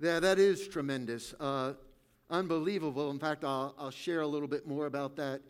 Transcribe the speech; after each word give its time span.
Yeah, 0.00 0.20
that 0.20 0.38
is 0.38 0.68
tremendous. 0.68 1.34
Uh, 1.40 1.72
unbelievable. 2.30 3.10
In 3.10 3.18
fact, 3.18 3.42
I'll, 3.42 3.74
I'll, 3.76 3.90
share 3.90 4.20
a 4.20 4.26
little 4.28 4.46
bit 4.46 4.64
more 4.64 4.86
about 4.86 5.16
that 5.16 5.40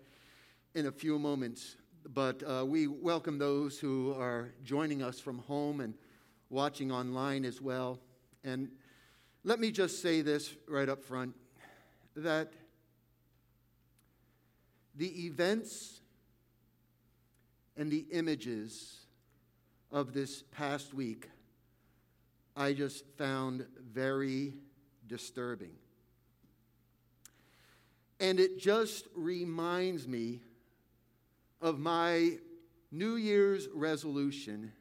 in 0.74 0.86
a 0.86 0.92
few 0.92 1.18
moments. 1.18 1.76
But 2.14 2.42
uh, 2.42 2.64
we 2.64 2.86
welcome 2.86 3.36
those 3.36 3.78
who 3.78 4.14
are 4.18 4.54
joining 4.64 5.02
us 5.02 5.20
from 5.20 5.40
home 5.40 5.80
and 5.80 5.92
watching 6.48 6.90
online 6.90 7.44
as 7.44 7.60
well. 7.60 8.00
And 8.42 8.70
let 9.44 9.60
me 9.60 9.70
just 9.70 10.00
say 10.00 10.22
this 10.22 10.54
right 10.66 10.88
up 10.88 11.04
front 11.04 11.34
that 12.16 12.50
the 14.94 15.26
events 15.26 16.00
and 17.76 17.90
the 17.90 18.06
images 18.12 19.00
of 19.92 20.14
this 20.14 20.42
past 20.52 20.94
week 20.94 21.28
I 22.58 22.72
just 22.72 23.04
found 23.16 23.64
very 23.92 24.52
disturbing. 25.06 25.70
And 28.18 28.40
it 28.40 28.58
just 28.58 29.06
reminds 29.14 30.08
me 30.08 30.40
of 31.62 31.78
my 31.78 32.38
New 32.90 33.14
Year's 33.14 33.68
resolution 33.72 34.72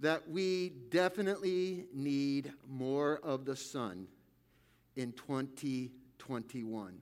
that 0.00 0.28
we 0.28 0.74
definitely 0.90 1.86
need 1.94 2.52
more 2.68 3.20
of 3.22 3.46
the 3.46 3.56
Son 3.56 4.06
in 4.96 5.12
2021. 5.12 6.98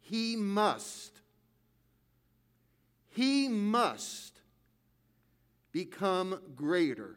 He 0.00 0.34
must, 0.34 1.20
he 3.10 3.46
must 3.46 4.40
become 5.70 6.40
greater 6.56 7.14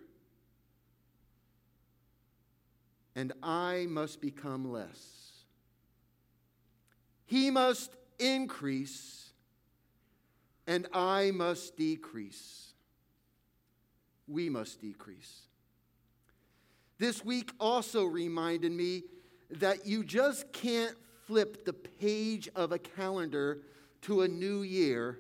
and 3.15 3.33
I 3.41 3.87
must 3.89 4.21
become 4.21 4.71
less. 4.71 5.29
He 7.25 7.51
must 7.51 7.95
increase, 8.17 9.31
and 10.67 10.87
I 10.93 11.31
must 11.31 11.77
decrease. 11.77 12.73
We 14.27 14.49
must 14.49 14.81
decrease. 14.81 15.41
This 16.97 17.23
week 17.23 17.51
also 17.59 18.03
reminded 18.03 18.71
me 18.71 19.03
that 19.51 19.85
you 19.85 20.03
just 20.03 20.51
can't 20.51 20.95
flip 21.25 21.65
the 21.65 21.73
page 21.73 22.49
of 22.55 22.71
a 22.71 22.79
calendar 22.79 23.59
to 24.01 24.21
a 24.21 24.27
new 24.27 24.61
year 24.61 25.19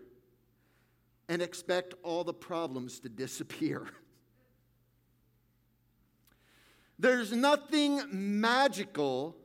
and 1.27 1.41
expect 1.41 1.93
all 2.03 2.23
the 2.23 2.33
problems 2.33 2.99
to 2.99 3.09
disappear. 3.09 3.87
There's 6.99 7.31
nothing 7.31 8.01
magical 8.11 9.37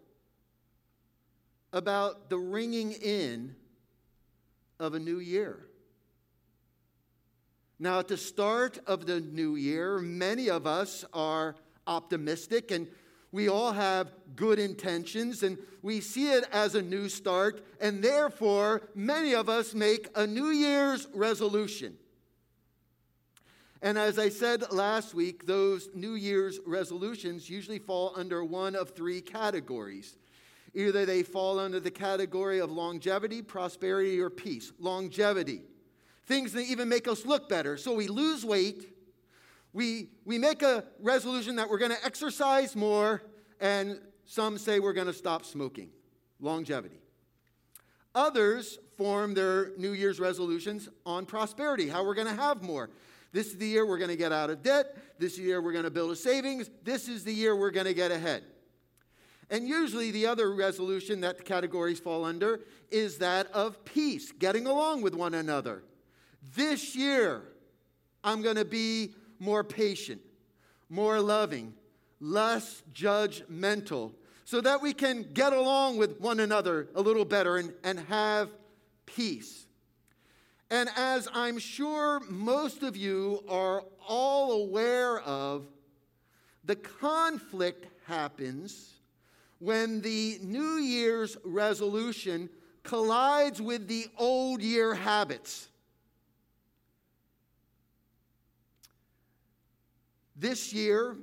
about 1.73 2.29
the 2.29 2.39
ringing 2.39 2.93
in 2.93 3.55
of 4.81 4.95
a 4.95 4.99
new 4.99 5.21
year. 5.21 5.69
Now, 7.79 8.01
at 8.01 8.09
the 8.09 8.17
start 8.17 8.79
of 8.87 9.07
the 9.07 9.21
new 9.21 9.55
year, 9.55 9.99
many 9.99 10.51
of 10.51 10.67
us 10.67 11.05
are 11.13 11.55
optimistic 11.87 12.73
and 12.73 12.89
we 13.31 13.49
all 13.49 13.73
have 13.73 14.13
good 14.37 14.59
intentions 14.59 15.43
and 15.43 15.59
we 15.83 16.01
see 16.01 16.33
it 16.33 16.45
as 16.53 16.75
a 16.75 16.83
new 16.83 17.09
start, 17.09 17.63
and 17.81 18.03
therefore, 18.03 18.89
many 18.95 19.35
of 19.35 19.49
us 19.49 19.75
make 19.75 20.09
a 20.15 20.27
New 20.27 20.51
Year's 20.51 21.07
resolution. 21.13 21.99
And 23.85 23.99
as 23.99 24.19
I 24.19 24.31
said 24.31 24.73
last 24.73 25.13
week, 25.13 25.45
those 25.45 25.91
New 25.93 26.15
Year's 26.15 26.59
resolutions 26.65 27.51
usually 27.51 27.79
fall 27.79 28.15
under 28.17 28.43
one 28.43 28.75
of 28.75 28.97
three 28.97 29.21
categories. 29.21 30.17
Either 30.73 31.05
they 31.05 31.23
fall 31.23 31.59
under 31.59 31.79
the 31.79 31.91
category 31.91 32.61
of 32.61 32.73
longevity, 32.73 33.43
prosperity, 33.43 34.19
or 34.19 34.31
peace. 34.31 34.73
Longevity. 34.79 35.61
Things 36.25 36.55
that 36.55 36.63
even 36.63 36.89
make 36.89 37.07
us 37.07 37.27
look 37.27 37.47
better. 37.47 37.77
So 37.77 37.93
we 37.95 38.09
lose 38.09 38.43
weight, 38.43 38.89
we, 39.75 40.09
we 40.25 40.39
make 40.39 40.63
a 40.63 40.85
resolution 40.99 41.57
that 41.57 41.69
we're 41.69 41.77
going 41.77 41.91
to 41.91 42.05
exercise 42.07 42.75
more, 42.75 43.21
and 43.61 44.01
some 44.25 44.57
say 44.57 44.81
we're 44.81 44.95
going 44.95 45.09
to 45.09 45.13
stop 45.13 45.45
smoking. 45.45 45.91
Longevity. 46.41 47.03
Others 48.15 48.79
form 48.97 49.35
their 49.35 49.73
New 49.77 49.93
Year's 49.93 50.21
resolutions 50.21 50.89
on 51.05 51.27
prosperity, 51.27 51.91
how 51.91 52.03
we're 52.03 52.15
going 52.15 52.35
to 52.35 52.43
have 52.43 52.63
more. 52.63 52.89
This 53.35 53.49
is 53.49 53.59
the 53.59 53.67
year 53.67 53.85
we're 53.85 53.99
going 53.99 54.11
to 54.11 54.17
get 54.17 54.31
out 54.31 54.49
of 54.49 54.63
debt. 54.63 54.97
This 55.19 55.37
year 55.37 55.61
we're 55.61 55.73
going 55.73 55.85
to 55.85 55.91
build 55.91 56.13
a 56.13 56.17
savings. 56.17 56.71
This 56.85 57.09
is 57.09 57.25
the 57.25 57.35
year 57.35 57.57
we're 57.57 57.73
going 57.73 57.85
to 57.85 57.93
get 57.93 58.13
ahead. 58.13 58.45
And 59.51 59.67
usually, 59.67 60.13
the 60.13 60.29
other 60.29 60.55
resolution 60.55 61.21
that 61.23 61.39
the 61.39 61.43
categories 61.43 61.99
fall 61.99 62.25
under 62.25 62.61
is 62.93 63.19
that 63.19 63.49
of 63.49 63.85
peace, 63.85 64.31
getting 64.31 64.69
along 64.69 65.03
with 65.03 65.15
one 65.15 65.35
another. 65.35 65.83
This 66.55 66.95
year, 66.95 67.43
I'm 68.23 68.41
going 68.41 68.55
to 68.55 68.65
be 68.65 69.15
more 69.41 69.65
patient, 69.65 70.21
more 70.89 71.19
loving, 71.19 71.75
less 72.21 72.85
judgmental, 72.93 74.13
so 74.45 74.61
that 74.61 74.81
we 74.81 74.93
can 74.93 75.27
get 75.35 75.53
along 75.53 75.99
with 75.99 76.21
one 76.21 76.39
another 76.39 76.89
a 76.95 77.03
little 77.03 77.25
better 77.25 77.57
and, 77.57 77.75
and 77.83 77.99
have 77.99 78.49
peace. 79.07 79.64
And 80.71 80.89
as 80.97 81.29
I'm 81.33 81.59
sure 81.59 82.21
most 82.29 82.83
of 82.83 82.97
you 82.97 83.45
are 83.49 83.85
all 84.07 84.53
aware 84.53 85.21
of, 85.21 85.67
the 86.65 86.77
conflict 86.77 87.87
happens 88.07 88.95
when 89.59 90.01
the 90.01 90.39
New 90.43 90.77
Year's 90.77 91.37
resolution 91.45 92.49
collides 92.83 93.61
with 93.61 93.89
the 93.89 94.07
old 94.19 94.61
year 94.63 94.95
habits. 94.95 95.69
This 100.37 100.73
year, 100.73 101.17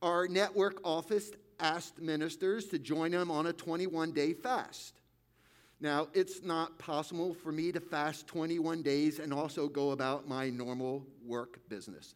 our 0.00 0.26
network 0.26 0.80
office 0.84 1.32
asked 1.60 2.00
ministers 2.00 2.66
to 2.66 2.78
join 2.78 3.10
them 3.10 3.30
on 3.30 3.46
a 3.46 3.52
21 3.52 4.12
day 4.12 4.32
fast. 4.32 4.97
Now, 5.80 6.08
it's 6.12 6.42
not 6.42 6.78
possible 6.78 7.34
for 7.34 7.52
me 7.52 7.70
to 7.70 7.80
fast 7.80 8.26
21 8.26 8.82
days 8.82 9.20
and 9.20 9.32
also 9.32 9.68
go 9.68 9.92
about 9.92 10.28
my 10.28 10.50
normal 10.50 11.06
work 11.24 11.60
business. 11.68 12.14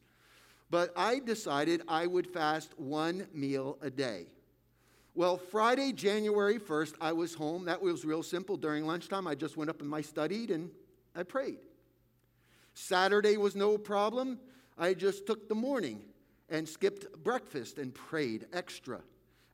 But 0.69 0.93
I 0.97 1.21
decided 1.21 1.83
I 1.87 2.07
would 2.07 2.27
fast 2.27 2.77
one 2.79 3.29
meal 3.33 3.79
a 3.81 3.91
day. 3.91 4.27
Well, 5.15 5.37
Friday, 5.37 5.93
January 5.93 6.59
1st, 6.59 6.95
I 7.01 7.13
was 7.13 7.35
home. 7.35 7.67
That 7.67 7.83
was 7.83 8.05
real 8.05 8.23
simple. 8.23 8.57
During 8.57 8.87
lunchtime, 8.87 9.27
I 9.27 9.35
just 9.35 9.57
went 9.57 9.71
up 9.71 9.81
and 9.81 9.95
I 9.95 10.01
studied 10.01 10.51
and 10.51 10.71
I 11.15 11.23
prayed. 11.23 11.59
Saturday 12.75 13.37
was 13.37 13.55
no 13.55 13.77
problem. 13.77 14.41
I 14.79 14.95
just 14.95 15.27
took 15.27 15.49
the 15.49 15.55
morning 15.55 16.01
and 16.49 16.67
skipped 16.67 17.23
breakfast 17.23 17.79
and 17.79 17.95
prayed 17.95 18.47
extra 18.53 19.01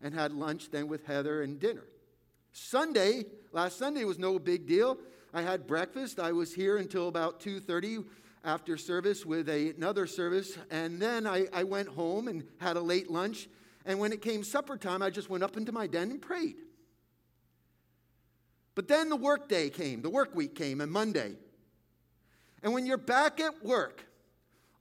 and 0.00 0.14
had 0.14 0.32
lunch 0.32 0.70
then 0.70 0.86
with 0.86 1.04
Heather 1.04 1.42
and 1.42 1.58
dinner. 1.58 1.84
Sunday, 2.58 3.24
last 3.52 3.78
Sunday 3.78 4.04
was 4.04 4.18
no 4.18 4.38
big 4.38 4.66
deal. 4.66 4.98
I 5.32 5.42
had 5.42 5.66
breakfast. 5.66 6.18
I 6.18 6.32
was 6.32 6.52
here 6.52 6.76
until 6.76 7.08
about 7.08 7.40
2:30 7.40 8.04
after 8.44 8.76
service 8.76 9.24
with 9.24 9.48
a, 9.48 9.70
another 9.70 10.06
service, 10.06 10.58
and 10.70 11.00
then 11.00 11.26
I, 11.26 11.46
I 11.52 11.64
went 11.64 11.88
home 11.88 12.28
and 12.28 12.44
had 12.58 12.76
a 12.76 12.80
late 12.80 13.10
lunch. 13.10 13.48
And 13.84 13.98
when 13.98 14.12
it 14.12 14.22
came 14.22 14.44
supper 14.44 14.76
time, 14.76 15.02
I 15.02 15.10
just 15.10 15.30
went 15.30 15.44
up 15.44 15.56
into 15.56 15.72
my 15.72 15.86
den 15.86 16.10
and 16.10 16.20
prayed. 16.20 16.56
But 18.74 18.86
then 18.86 19.08
the 19.08 19.16
work 19.16 19.48
day 19.48 19.70
came, 19.70 20.02
the 20.02 20.10
work 20.10 20.34
week 20.34 20.54
came, 20.54 20.80
and 20.80 20.92
Monday. 20.92 21.36
And 22.62 22.72
when 22.72 22.86
you're 22.86 22.96
back 22.96 23.40
at 23.40 23.64
work, 23.64 24.04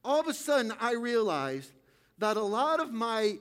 all 0.03 0.19
of 0.19 0.27
a 0.27 0.33
sudden 0.33 0.73
I 0.79 0.93
realized 0.93 1.71
that 2.17 2.37
a 2.37 2.43
lot 2.43 2.79
of 2.79 2.91
my 2.91 3.37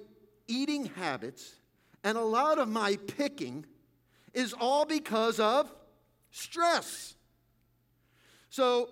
eating 0.47 0.87
habits 0.87 1.57
and 2.05 2.17
a 2.17 2.23
lot 2.23 2.59
of 2.59 2.69
my 2.69 2.97
picking 3.07 3.67
is 4.37 4.53
all 4.53 4.85
because 4.85 5.41
of 5.41 5.73
stress. 6.31 7.15
So 8.51 8.91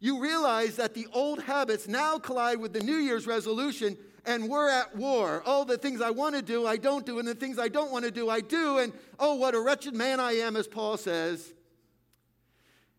you 0.00 0.20
realize 0.20 0.76
that 0.76 0.92
the 0.92 1.06
old 1.12 1.40
habits 1.44 1.86
now 1.86 2.18
collide 2.18 2.58
with 2.58 2.72
the 2.72 2.80
New 2.80 2.96
Year's 2.96 3.24
resolution, 3.24 3.96
and 4.26 4.48
we're 4.48 4.68
at 4.68 4.94
war. 4.96 5.44
Oh, 5.46 5.64
the 5.64 5.78
things 5.78 6.00
I 6.00 6.10
want 6.10 6.34
to 6.34 6.42
do, 6.42 6.66
I 6.66 6.76
don't 6.76 7.06
do, 7.06 7.20
and 7.20 7.28
the 7.28 7.34
things 7.36 7.60
I 7.60 7.68
don't 7.68 7.92
want 7.92 8.04
to 8.04 8.10
do, 8.10 8.28
I 8.28 8.40
do. 8.40 8.78
And 8.78 8.92
oh, 9.20 9.36
what 9.36 9.54
a 9.54 9.60
wretched 9.60 9.94
man 9.94 10.18
I 10.18 10.32
am, 10.32 10.56
as 10.56 10.66
Paul 10.66 10.96
says. 10.96 11.54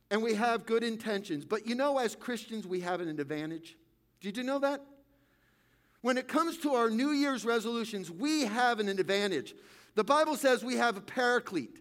And 0.10 0.24
we 0.24 0.36
have 0.36 0.66
good 0.66 0.84
intentions. 0.84 1.44
But 1.44 1.68
you 1.68 1.76
know, 1.76 1.98
as 1.98 2.16
Christians, 2.16 2.66
we 2.66 2.80
have 2.80 3.02
an 3.02 3.10
advantage. 3.10 3.76
Did 4.22 4.38
you 4.38 4.44
know 4.44 4.60
that? 4.60 4.82
When 6.00 6.18
it 6.18 6.30
comes 6.30 6.58
to 6.60 6.76
our 6.76 6.90
New 6.90 7.12
Year's 7.12 7.44
resolutions, 7.44 8.10
we 8.10 8.46
have 8.46 8.80
an 8.80 8.88
advantage. 8.88 9.56
The 9.96 10.04
Bible 10.04 10.36
says 10.36 10.64
we 10.64 10.76
have 10.78 10.98
a 10.98 11.02
paraclete, 11.02 11.80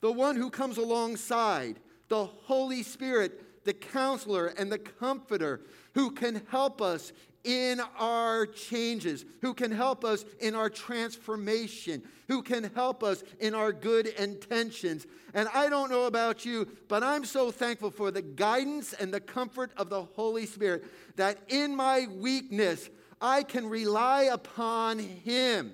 the 0.00 0.12
one 0.12 0.36
who 0.36 0.50
comes 0.50 0.76
alongside, 0.76 1.80
the 2.08 2.24
Holy 2.24 2.82
Spirit, 2.82 3.64
the 3.64 3.72
counselor 3.72 4.48
and 4.58 4.70
the 4.70 4.78
comforter 4.78 5.62
who 5.94 6.10
can 6.10 6.42
help 6.50 6.80
us 6.80 7.12
in 7.44 7.80
our 7.98 8.46
changes, 8.46 9.24
who 9.42 9.52
can 9.52 9.70
help 9.70 10.04
us 10.04 10.24
in 10.40 10.54
our 10.54 10.70
transformation, 10.70 12.02
who 12.26 12.42
can 12.42 12.70
help 12.74 13.04
us 13.04 13.22
in 13.38 13.54
our 13.54 13.70
good 13.70 14.06
intentions. 14.06 15.06
And 15.34 15.48
I 15.52 15.68
don't 15.68 15.90
know 15.90 16.06
about 16.06 16.46
you, 16.46 16.66
but 16.88 17.02
I'm 17.02 17.24
so 17.24 17.50
thankful 17.50 17.90
for 17.90 18.10
the 18.10 18.22
guidance 18.22 18.94
and 18.94 19.12
the 19.12 19.20
comfort 19.20 19.72
of 19.76 19.90
the 19.90 20.02
Holy 20.02 20.46
Spirit 20.46 20.84
that 21.16 21.38
in 21.48 21.76
my 21.76 22.06
weakness, 22.18 22.88
I 23.20 23.42
can 23.42 23.68
rely 23.68 24.22
upon 24.22 24.98
Him. 24.98 25.72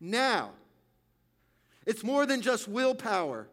Now, 0.00 0.50
it's 1.86 2.02
more 2.02 2.26
than 2.26 2.40
just 2.40 2.68
willpower. 2.68 3.48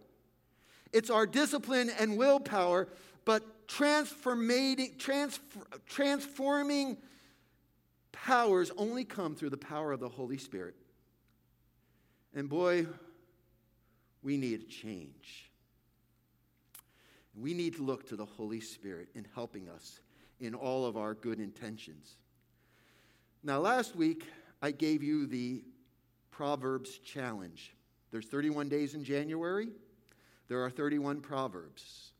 It's 0.93 1.09
our 1.09 1.25
discipline 1.25 1.89
and 1.99 2.17
willpower, 2.17 2.87
but 3.25 3.67
transforming, 3.67 4.87
powers 8.11 8.71
only 8.77 9.05
come 9.05 9.35
through 9.35 9.51
the 9.51 9.57
power 9.57 9.91
of 9.91 9.99
the 9.99 10.09
Holy 10.09 10.37
Spirit. 10.37 10.75
And 12.33 12.49
boy, 12.49 12.87
we 14.23 14.37
need 14.37 14.61
a 14.61 14.65
change. 14.65 15.49
We 17.35 17.53
need 17.53 17.75
to 17.75 17.83
look 17.83 18.07
to 18.09 18.15
the 18.15 18.25
Holy 18.25 18.59
Spirit 18.59 19.09
in 19.15 19.25
helping 19.33 19.69
us 19.69 20.01
in 20.39 20.53
all 20.53 20.85
of 20.85 20.97
our 20.97 21.13
good 21.13 21.39
intentions. 21.39 22.17
Now, 23.43 23.59
last 23.59 23.95
week, 23.95 24.27
I 24.61 24.71
gave 24.71 25.01
you 25.01 25.25
the 25.25 25.63
Proverbs 26.29 26.97
challenge. 26.99 27.73
There's 28.11 28.25
31 28.25 28.69
days 28.69 28.93
in 28.93 29.03
January. 29.03 29.69
There 30.47 30.63
are 30.63 30.69
31 30.69 31.21
Proverbs. 31.21 32.11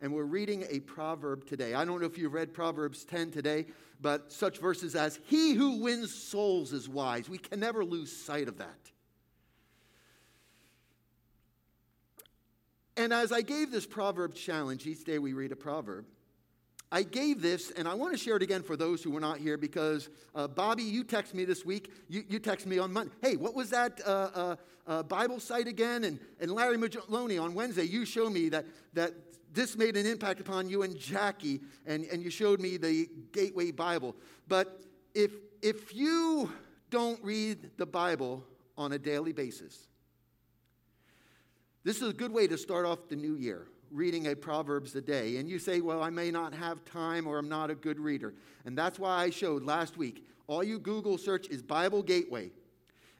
And 0.00 0.12
we're 0.12 0.24
reading 0.24 0.64
a 0.68 0.80
proverb 0.80 1.46
today. 1.46 1.74
I 1.74 1.84
don't 1.84 2.00
know 2.00 2.06
if 2.06 2.18
you've 2.18 2.32
read 2.32 2.52
Proverbs 2.52 3.04
10 3.04 3.30
today, 3.30 3.66
but 4.00 4.32
such 4.32 4.58
verses 4.58 4.94
as, 4.94 5.18
He 5.26 5.54
who 5.54 5.80
wins 5.80 6.14
souls 6.14 6.72
is 6.72 6.88
wise. 6.88 7.28
We 7.28 7.38
can 7.38 7.60
never 7.60 7.84
lose 7.84 8.14
sight 8.14 8.48
of 8.48 8.58
that. 8.58 8.78
And 12.96 13.12
as 13.12 13.30
I 13.30 13.42
gave 13.42 13.70
this 13.70 13.86
proverb 13.86 14.34
challenge, 14.34 14.86
each 14.86 15.04
day 15.04 15.20
we 15.20 15.32
read 15.32 15.52
a 15.52 15.56
proverb, 15.56 16.04
I 16.90 17.02
gave 17.02 17.42
this, 17.42 17.70
and 17.70 17.86
I 17.86 17.94
want 17.94 18.12
to 18.12 18.18
share 18.18 18.36
it 18.36 18.42
again 18.42 18.62
for 18.62 18.76
those 18.76 19.02
who 19.02 19.10
were 19.10 19.20
not 19.20 19.38
here 19.38 19.58
because 19.58 20.08
uh, 20.34 20.48
Bobby, 20.48 20.82
you 20.82 21.04
text 21.04 21.34
me 21.34 21.44
this 21.44 21.64
week. 21.64 21.92
You, 22.08 22.24
you 22.28 22.38
text 22.38 22.66
me 22.66 22.78
on 22.78 22.92
Monday. 22.92 23.12
Hey, 23.20 23.36
what 23.36 23.54
was 23.54 23.68
that 23.70 24.00
uh, 24.06 24.10
uh, 24.34 24.56
uh, 24.86 25.02
Bible 25.02 25.38
site 25.38 25.68
again? 25.68 26.04
And, 26.04 26.18
and 26.40 26.50
Larry 26.50 26.78
Maloney 26.78 27.36
on 27.36 27.52
Wednesday, 27.52 27.84
you 27.84 28.06
showed 28.06 28.32
me 28.32 28.48
that, 28.48 28.64
that 28.94 29.12
this 29.52 29.76
made 29.76 29.98
an 29.98 30.06
impact 30.06 30.40
upon 30.40 30.70
you 30.70 30.82
and 30.82 30.98
Jackie, 30.98 31.60
and, 31.84 32.06
and 32.06 32.22
you 32.22 32.30
showed 32.30 32.58
me 32.58 32.78
the 32.78 33.08
Gateway 33.32 33.70
Bible. 33.70 34.16
But 34.46 34.80
if, 35.14 35.32
if 35.60 35.94
you 35.94 36.50
don't 36.88 37.22
read 37.22 37.70
the 37.76 37.86
Bible 37.86 38.44
on 38.78 38.92
a 38.92 38.98
daily 38.98 39.34
basis, 39.34 39.88
this 41.84 42.00
is 42.00 42.08
a 42.08 42.14
good 42.14 42.32
way 42.32 42.46
to 42.46 42.56
start 42.56 42.86
off 42.86 43.08
the 43.10 43.16
new 43.16 43.34
year 43.34 43.66
reading 43.90 44.28
a 44.28 44.36
Proverbs 44.36 44.94
a 44.94 45.00
day. 45.00 45.36
And 45.36 45.48
you 45.48 45.58
say, 45.58 45.80
well, 45.80 46.02
I 46.02 46.10
may 46.10 46.30
not 46.30 46.54
have 46.54 46.84
time 46.84 47.26
or 47.26 47.38
I'm 47.38 47.48
not 47.48 47.70
a 47.70 47.74
good 47.74 47.98
reader. 47.98 48.34
And 48.64 48.76
that's 48.76 48.98
why 48.98 49.22
I 49.22 49.30
showed 49.30 49.62
last 49.64 49.96
week. 49.96 50.26
All 50.46 50.64
you 50.64 50.78
Google 50.78 51.18
search 51.18 51.48
is 51.48 51.62
Bible 51.62 52.02
Gateway. 52.02 52.50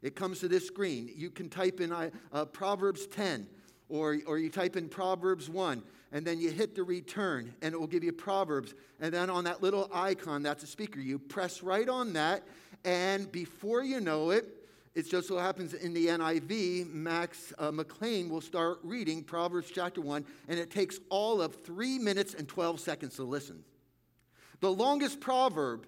It 0.02 0.14
comes 0.14 0.40
to 0.40 0.48
this 0.48 0.66
screen. 0.66 1.10
You 1.14 1.30
can 1.30 1.48
type 1.48 1.80
in 1.80 1.92
uh, 1.92 2.10
uh, 2.32 2.44
Proverbs 2.44 3.06
10 3.06 3.46
or, 3.88 4.18
or 4.26 4.38
you 4.38 4.50
type 4.50 4.76
in 4.76 4.88
Proverbs 4.88 5.48
1 5.50 5.82
and 6.12 6.24
then 6.24 6.40
you 6.40 6.50
hit 6.50 6.74
the 6.74 6.82
return 6.82 7.54
and 7.60 7.74
it 7.74 7.78
will 7.78 7.86
give 7.86 8.04
you 8.04 8.12
Proverbs. 8.12 8.74
And 9.00 9.12
then 9.12 9.30
on 9.30 9.44
that 9.44 9.62
little 9.62 9.90
icon, 9.92 10.42
that's 10.42 10.62
a 10.62 10.66
speaker, 10.66 11.00
you 11.00 11.18
press 11.18 11.62
right 11.62 11.88
on 11.88 12.12
that. 12.14 12.44
And 12.84 13.30
before 13.30 13.82
you 13.82 14.00
know 14.00 14.30
it, 14.30 14.57
it 14.94 15.08
just 15.08 15.28
so 15.28 15.38
happens 15.38 15.74
in 15.74 15.94
the 15.94 16.06
NIV, 16.06 16.92
Max 16.92 17.52
uh, 17.58 17.70
McLean 17.70 18.28
will 18.28 18.40
start 18.40 18.78
reading 18.82 19.22
Proverbs 19.22 19.70
chapter 19.72 20.00
1, 20.00 20.24
and 20.48 20.58
it 20.58 20.70
takes 20.70 20.98
all 21.08 21.40
of 21.40 21.54
three 21.54 21.98
minutes 21.98 22.34
and 22.34 22.48
12 22.48 22.80
seconds 22.80 23.16
to 23.16 23.24
listen. 23.24 23.62
The 24.60 24.72
longest 24.72 25.20
proverb 25.20 25.86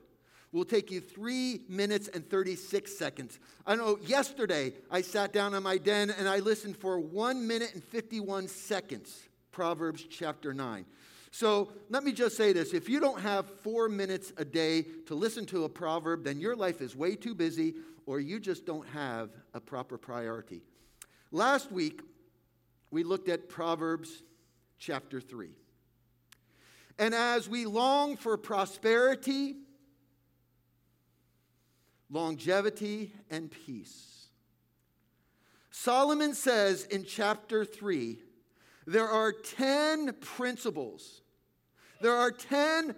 will 0.53 0.65
take 0.65 0.91
you 0.91 1.01
three 1.01 1.63
minutes 1.69 2.09
and 2.09 2.29
36 2.29 2.97
seconds. 2.97 3.39
I 3.67 3.77
know 3.77 3.99
yesterday 4.03 4.73
I 4.91 5.03
sat 5.03 5.33
down 5.33 5.55
in 5.55 5.63
my 5.63 5.79
den 5.79 6.11
and 6.11 6.29
I 6.29 6.39
listened 6.39 6.77
for 6.77 6.99
one 6.99 7.47
minute 7.47 7.75
and 7.75 7.85
51 7.85 8.49
seconds, 8.49 9.29
Proverbs 9.53 10.05
chapter 10.09 10.53
9. 10.53 10.85
So 11.33 11.73
let 11.89 12.03
me 12.03 12.13
just 12.13 12.37
say 12.37 12.53
this 12.53 12.75
if 12.75 12.89
you 12.89 12.99
don't 12.99 13.21
have 13.21 13.49
four 13.61 13.89
minutes 13.89 14.33
a 14.37 14.45
day 14.45 14.83
to 15.07 15.15
listen 15.15 15.47
to 15.47 15.65
a 15.65 15.69
proverb, 15.69 16.25
then 16.25 16.41
your 16.41 16.57
life 16.57 16.81
is 16.81 16.97
way 16.97 17.15
too 17.15 17.35
busy 17.35 17.75
or 18.11 18.19
you 18.19 18.41
just 18.41 18.67
don't 18.67 18.89
have 18.89 19.31
a 19.55 19.61
proper 19.61 19.97
priority. 19.97 20.63
Last 21.31 21.71
week, 21.71 22.01
we 22.91 23.05
looked 23.05 23.29
at 23.29 23.49
Proverbs 23.49 24.25
chapter 24.81 25.21
3. 25.21 25.51
And 26.99 27.15
as 27.15 27.49
we 27.49 27.67
long 27.67 28.17
for 28.17 28.37
prosperity, 28.37 29.59
longevity, 32.11 33.13
and 33.31 33.49
peace, 33.49 34.27
Solomon 35.71 36.35
says 36.35 36.87
in 36.87 37.05
chapter 37.05 37.65
3 37.65 38.19
there 38.89 39.09
are 39.09 39.31
10 39.31 40.15
principles, 40.15 41.23
there 42.01 42.17
are 42.17 42.33
10 42.33 42.97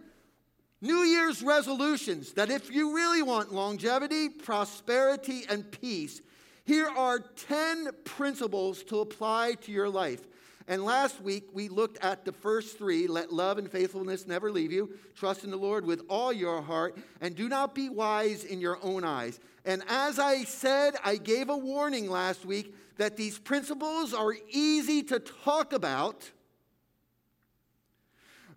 New 0.82 1.05
Year's 1.05 1.44
resolutions 1.44 2.32
that 2.32 2.50
if 2.50 2.69
you 2.75 2.93
really 2.93 3.23
want 3.23 3.55
longevity, 3.55 4.29
prosperity, 4.29 5.46
and 5.49 5.70
peace, 5.70 6.20
here 6.64 6.88
are 6.88 7.20
10 7.20 7.90
principles 8.02 8.82
to 8.84 8.99
apply 8.99 9.55
to 9.62 9.70
your 9.70 9.88
life. 9.88 10.26
And 10.67 10.84
last 10.84 11.20
week 11.20 11.44
we 11.52 11.69
looked 11.69 12.02
at 12.05 12.25
the 12.25 12.32
first 12.32 12.79
three 12.79 13.06
let 13.06 13.32
love 13.32 13.58
and 13.58 13.70
faithfulness 13.70 14.26
never 14.26 14.50
leave 14.50 14.73
you, 14.73 14.90
trust 15.14 15.44
in 15.44 15.52
the 15.52 15.56
Lord 15.56 15.87
with 15.87 16.02
all 16.08 16.32
your 16.32 16.61
heart, 16.61 16.99
and 17.20 17.37
do 17.37 17.49
not 17.49 17.76
be 17.76 17.88
wise 17.88 18.43
in 18.43 18.61
your 18.61 18.78
own 18.82 19.05
eyes. 19.05 19.38
And 19.64 19.85
as 19.88 20.19
I 20.19 20.43
said, 20.43 20.94
I 21.05 21.17
gave 21.17 21.49
a 21.49 21.56
warning 21.56 22.11
last 22.11 22.44
week 22.44 22.75
that 22.96 23.17
these 23.17 23.38
principles 23.38 24.12
are 24.12 24.35
easy 24.50 25.05
to 25.05 25.20
talk 25.20 25.73
about 25.73 26.28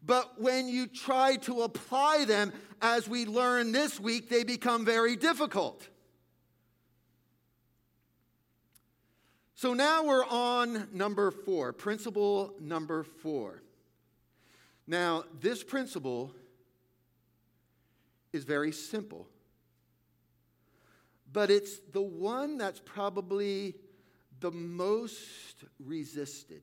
but 0.05 0.39
when 0.39 0.67
you 0.67 0.87
try 0.87 1.37
to 1.37 1.61
apply 1.63 2.25
them, 2.25 2.53
as 2.81 3.07
we 3.07 3.25
learn 3.25 3.71
this 3.71 3.99
week, 3.99 4.29
they 4.29 4.43
become 4.43 4.85
very 4.85 5.15
difficult. 5.15 5.87
So 9.55 9.73
now 9.73 10.03
we're 10.03 10.25
on 10.25 10.89
number 10.91 11.31
four, 11.31 11.73
principle 11.73 12.53
number 12.59 13.03
four. 13.03 13.63
Now, 14.85 15.23
this 15.39 15.63
principle 15.63 16.31
is 18.31 18.43
very 18.43 18.71
simple, 18.71 19.27
but 21.31 21.49
it's 21.49 21.79
the 21.93 22.01
one 22.01 22.57
that's 22.57 22.81
probably 22.83 23.75
the 24.41 24.51
most 24.51 25.63
resisted. 25.79 26.61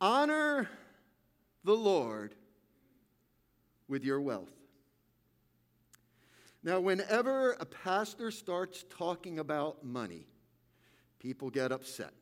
Honor 0.00 0.68
the 1.64 1.74
Lord 1.74 2.34
with 3.88 4.04
your 4.04 4.20
wealth. 4.20 4.52
Now, 6.62 6.80
whenever 6.80 7.52
a 7.52 7.64
pastor 7.64 8.30
starts 8.30 8.84
talking 8.90 9.38
about 9.38 9.84
money, 9.84 10.26
people 11.18 11.50
get 11.50 11.72
upset. 11.72 12.12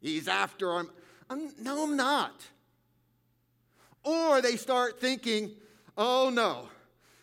He's 0.00 0.28
after 0.28 0.70
our. 0.70 0.86
I'm, 1.28 1.40
um, 1.40 1.54
no, 1.60 1.84
I'm 1.84 1.96
not. 1.96 2.44
Or 4.04 4.40
they 4.40 4.56
start 4.56 5.00
thinking, 5.00 5.50
oh 5.96 6.30
no, 6.32 6.68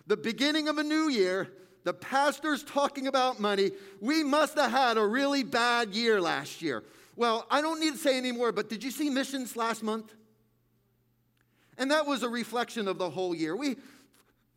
the 0.06 0.18
beginning 0.18 0.68
of 0.68 0.78
a 0.78 0.84
new 0.84 1.10
year, 1.10 1.50
the 1.84 1.94
pastor's 1.94 2.64
talking 2.64 3.08
about 3.08 3.40
money. 3.40 3.72
We 4.02 4.24
must 4.24 4.58
have 4.58 4.72
had 4.72 4.98
a 4.98 5.06
really 5.06 5.44
bad 5.44 5.96
year 5.96 6.20
last 6.20 6.62
year. 6.62 6.84
Well, 7.16 7.46
I 7.50 7.62
don't 7.62 7.80
need 7.80 7.94
to 7.94 8.00
say 8.00 8.18
anymore, 8.18 8.52
but 8.52 8.70
did 8.70 8.84
you 8.84 8.92
see 8.92 9.10
missions 9.10 9.56
last 9.56 9.84
month? 9.84 10.14
And 11.78 11.92
that 11.92 12.06
was 12.06 12.24
a 12.24 12.30
reflection 12.30 12.88
of 12.88 12.98
the 12.98 13.10
whole 13.10 13.36
year. 13.36 13.56
We, 13.56 13.78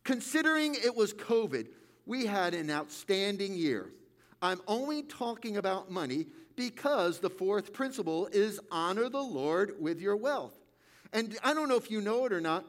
considering 0.03 0.75
it 0.75 0.95
was 0.95 1.13
COVID, 1.13 1.67
we 2.05 2.25
had 2.25 2.53
an 2.53 2.69
outstanding 2.71 3.53
year. 3.53 3.91
I'm 4.41 4.61
only 4.67 5.03
talking 5.03 5.57
about 5.57 5.91
money 5.91 6.27
because 6.55 7.19
the 7.19 7.29
fourth 7.29 7.73
principle 7.73 8.27
is 8.31 8.59
honor 8.71 9.09
the 9.09 9.21
Lord 9.21 9.75
with 9.79 9.99
your 9.99 10.15
wealth. 10.15 10.53
And 11.13 11.37
I 11.43 11.53
don't 11.53 11.69
know 11.69 11.77
if 11.77 11.89
you 11.89 12.01
know 12.01 12.25
it 12.25 12.33
or 12.33 12.41
not, 12.41 12.65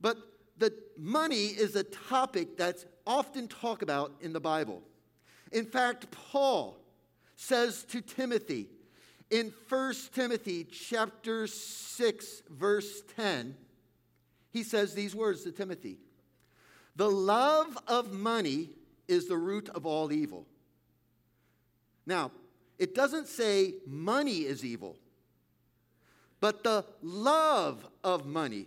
but 0.00 0.16
the 0.58 0.72
money 0.96 1.46
is 1.46 1.76
a 1.76 1.82
topic 1.82 2.56
that's 2.56 2.84
often 3.06 3.48
talked 3.48 3.82
about 3.82 4.12
in 4.20 4.32
the 4.32 4.40
Bible. 4.40 4.82
In 5.52 5.64
fact, 5.64 6.10
Paul 6.10 6.76
says 7.36 7.84
to 7.84 8.00
Timothy, 8.00 8.68
in 9.30 9.52
1 9.68 9.94
Timothy 10.12 10.64
chapter 10.64 11.46
6 11.46 12.42
verse 12.50 13.02
10, 13.16 13.54
he 14.50 14.62
says 14.62 14.94
these 14.94 15.14
words 15.14 15.44
to 15.44 15.52
Timothy 15.52 15.98
The 16.96 17.10
love 17.10 17.78
of 17.86 18.12
money 18.12 18.70
is 19.08 19.28
the 19.28 19.36
root 19.36 19.68
of 19.70 19.86
all 19.86 20.12
evil. 20.12 20.46
Now, 22.06 22.32
it 22.78 22.94
doesn't 22.94 23.28
say 23.28 23.74
money 23.86 24.38
is 24.38 24.64
evil, 24.64 24.96
but 26.40 26.64
the 26.64 26.84
love 27.02 27.86
of 28.02 28.26
money. 28.26 28.66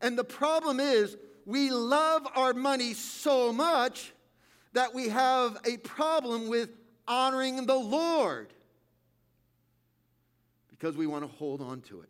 And 0.00 0.18
the 0.18 0.24
problem 0.24 0.80
is, 0.80 1.16
we 1.46 1.70
love 1.70 2.26
our 2.34 2.52
money 2.52 2.94
so 2.94 3.52
much 3.52 4.12
that 4.72 4.94
we 4.94 5.08
have 5.08 5.58
a 5.64 5.76
problem 5.78 6.48
with 6.48 6.70
honoring 7.06 7.66
the 7.66 7.76
Lord 7.76 8.52
because 10.82 10.96
we 10.96 11.06
want 11.06 11.22
to 11.22 11.36
hold 11.36 11.60
on 11.60 11.80
to 11.80 12.00
it. 12.00 12.08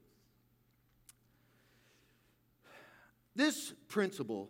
This 3.37 3.75
principle, 3.89 4.49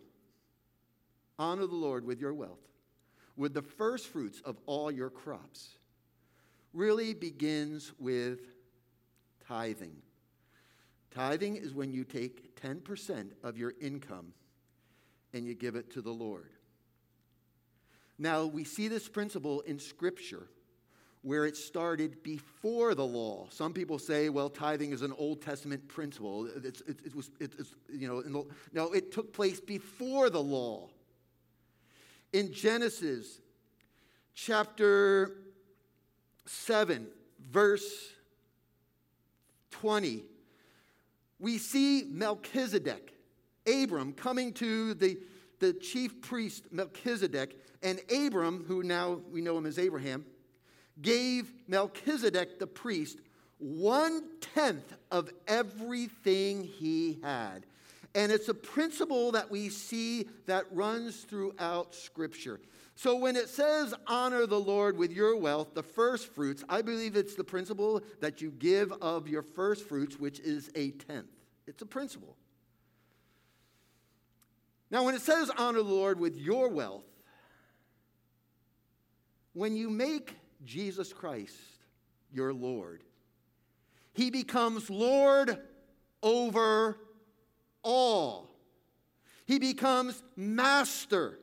honor 1.37 1.67
the 1.67 1.75
Lord 1.75 2.05
with 2.05 2.21
your 2.21 2.33
wealth, 2.33 2.61
with 3.35 3.53
the 3.53 3.61
first 3.61 4.07
fruits 4.07 4.41
of 4.45 4.57
all 4.65 4.89
your 4.89 5.09
crops, 5.09 5.77
really 6.71 7.13
begins 7.13 7.91
with 7.99 8.39
tithing. 9.45 9.97
Tithing 11.11 11.57
is 11.57 11.73
when 11.73 11.91
you 11.91 12.05
take 12.05 12.55
10% 12.61 13.31
of 13.43 13.57
your 13.57 13.73
income 13.81 14.31
and 15.33 15.45
you 15.45 15.53
give 15.53 15.75
it 15.75 15.91
to 15.91 16.01
the 16.01 16.13
Lord. 16.13 16.49
Now, 18.17 18.45
we 18.45 18.63
see 18.63 18.87
this 18.87 19.09
principle 19.09 19.59
in 19.61 19.79
Scripture 19.79 20.47
where 21.23 21.45
it 21.45 21.55
started 21.55 22.21
before 22.21 22.93
the 22.93 23.05
law. 23.05 23.47
Some 23.49 23.73
people 23.73 23.97
say, 23.97 24.27
well, 24.27 24.49
tithing 24.49 24.91
is 24.91 25.01
an 25.01 25.13
Old 25.17 25.41
Testament 25.41 25.87
principle. 25.87 26.49
It's, 26.63 26.81
it, 26.81 26.99
it 27.05 27.15
was, 27.15 27.31
it, 27.39 27.53
it's, 27.57 27.73
you 27.89 28.09
know, 28.09 28.21
the, 28.21 28.45
no, 28.73 28.91
it 28.91 29.11
took 29.13 29.33
place 29.33 29.61
before 29.61 30.29
the 30.29 30.41
law. 30.41 30.89
In 32.33 32.51
Genesis 32.51 33.39
chapter 34.35 35.37
7, 36.45 37.07
verse 37.39 38.09
20, 39.71 40.23
we 41.39 41.57
see 41.57 42.03
Melchizedek, 42.09 43.13
Abram, 43.65 44.11
coming 44.11 44.51
to 44.53 44.93
the, 44.93 45.17
the 45.59 45.71
chief 45.71 46.21
priest 46.21 46.65
Melchizedek, 46.69 47.57
and 47.81 48.01
Abram, 48.13 48.65
who 48.67 48.83
now 48.83 49.21
we 49.31 49.39
know 49.39 49.57
him 49.57 49.65
as 49.65 49.79
Abraham, 49.79 50.25
gave 51.01 51.51
Melchizedek 51.67 52.59
the 52.59 52.67
priest 52.67 53.19
one 53.63 54.23
tenth 54.53 54.93
of 55.09 55.31
everything 55.47 56.63
he 56.63 57.19
had. 57.23 57.65
And 58.13 58.31
it's 58.31 58.49
a 58.49 58.53
principle 58.53 59.31
that 59.31 59.49
we 59.49 59.69
see 59.69 60.27
that 60.45 60.65
runs 60.71 61.21
throughout 61.21 61.95
Scripture. 61.95 62.59
So 62.95 63.15
when 63.15 63.35
it 63.35 63.49
says 63.49 63.93
honor 64.05 64.45
the 64.45 64.59
Lord 64.59 64.97
with 64.97 65.11
your 65.11 65.37
wealth, 65.37 65.73
the 65.73 65.81
first 65.81 66.27
fruits, 66.27 66.63
I 66.69 66.81
believe 66.81 67.15
it's 67.15 67.35
the 67.35 67.43
principle 67.43 68.01
that 68.19 68.41
you 68.41 68.51
give 68.51 68.91
of 69.01 69.27
your 69.27 69.41
first 69.41 69.87
fruits, 69.87 70.19
which 70.19 70.39
is 70.41 70.69
a 70.75 70.91
tenth. 70.91 71.31
It's 71.65 71.81
a 71.81 71.87
principle. 71.87 72.35
Now, 74.91 75.05
when 75.05 75.15
it 75.15 75.21
says 75.21 75.49
honor 75.57 75.81
the 75.81 75.89
Lord 75.89 76.19
with 76.19 76.37
your 76.37 76.69
wealth, 76.69 77.05
when 79.53 79.75
you 79.75 79.89
make 79.89 80.35
Jesus 80.65 81.13
Christ 81.13 81.57
your 82.31 82.53
Lord. 82.53 83.03
He 84.13 84.29
becomes 84.29 84.89
Lord 84.89 85.57
over 86.21 86.97
all. 87.83 88.49
He 89.45 89.59
becomes 89.59 90.21
master. 90.35 91.39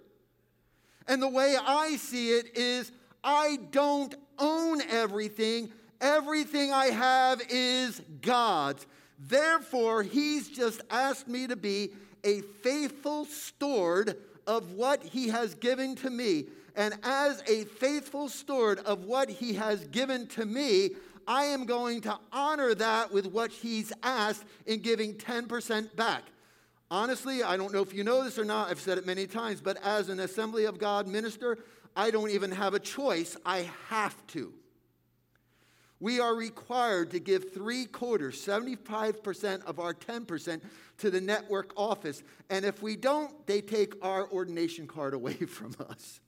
And 1.06 1.20
the 1.20 1.28
way 1.28 1.56
I 1.60 1.96
see 1.96 2.30
it 2.30 2.56
is 2.56 2.92
I 3.22 3.58
don't 3.70 4.14
own 4.38 4.80
everything, 4.82 5.70
everything 6.00 6.72
I 6.72 6.86
have 6.86 7.42
is 7.48 8.00
God's. 8.22 8.86
Therefore, 9.18 10.02
He's 10.02 10.48
just 10.48 10.80
asked 10.90 11.28
me 11.28 11.46
to 11.46 11.56
be 11.56 11.90
a 12.24 12.40
faithful 12.62 13.26
steward 13.26 14.16
of 14.46 14.72
what 14.72 15.02
He 15.02 15.28
has 15.28 15.54
given 15.54 15.94
to 15.96 16.10
me. 16.10 16.46
And 16.80 16.94
as 17.02 17.42
a 17.46 17.64
faithful 17.64 18.30
steward 18.30 18.78
of 18.78 19.04
what 19.04 19.28
he 19.28 19.52
has 19.52 19.84
given 19.88 20.26
to 20.28 20.46
me, 20.46 20.92
I 21.26 21.44
am 21.44 21.66
going 21.66 22.00
to 22.00 22.18
honor 22.32 22.74
that 22.74 23.12
with 23.12 23.26
what 23.26 23.50
he's 23.50 23.92
asked 24.02 24.46
in 24.64 24.80
giving 24.80 25.12
10% 25.12 25.94
back. 25.94 26.22
Honestly, 26.90 27.42
I 27.42 27.58
don't 27.58 27.74
know 27.74 27.82
if 27.82 27.92
you 27.92 28.02
know 28.02 28.24
this 28.24 28.38
or 28.38 28.46
not, 28.46 28.70
I've 28.70 28.80
said 28.80 28.96
it 28.96 29.04
many 29.04 29.26
times, 29.26 29.60
but 29.60 29.76
as 29.84 30.08
an 30.08 30.20
Assembly 30.20 30.64
of 30.64 30.78
God 30.78 31.06
minister, 31.06 31.58
I 31.94 32.10
don't 32.10 32.30
even 32.30 32.50
have 32.50 32.72
a 32.72 32.80
choice. 32.80 33.36
I 33.44 33.68
have 33.88 34.16
to. 34.28 34.54
We 36.00 36.18
are 36.18 36.34
required 36.34 37.10
to 37.10 37.20
give 37.20 37.52
three 37.52 37.84
quarters, 37.84 38.42
75% 38.42 39.64
of 39.64 39.78
our 39.78 39.92
10% 39.92 40.62
to 40.96 41.10
the 41.10 41.20
network 41.20 41.74
office. 41.76 42.22
And 42.48 42.64
if 42.64 42.80
we 42.80 42.96
don't, 42.96 43.46
they 43.46 43.60
take 43.60 44.02
our 44.02 44.26
ordination 44.30 44.86
card 44.86 45.12
away 45.12 45.34
from 45.46 45.76
us. 45.90 46.20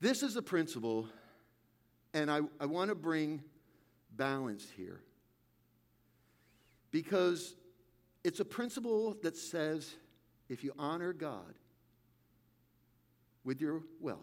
This 0.00 0.22
is 0.22 0.36
a 0.36 0.42
principle, 0.42 1.08
and 2.14 2.30
I, 2.30 2.40
I 2.60 2.66
want 2.66 2.90
to 2.90 2.94
bring 2.94 3.42
balance 4.16 4.66
here 4.76 5.00
because 6.92 7.56
it's 8.22 8.38
a 8.38 8.44
principle 8.44 9.16
that 9.22 9.36
says 9.36 9.96
if 10.48 10.62
you 10.62 10.72
honor 10.78 11.12
God 11.12 11.54
with 13.44 13.60
your 13.60 13.82
wealth, 14.00 14.18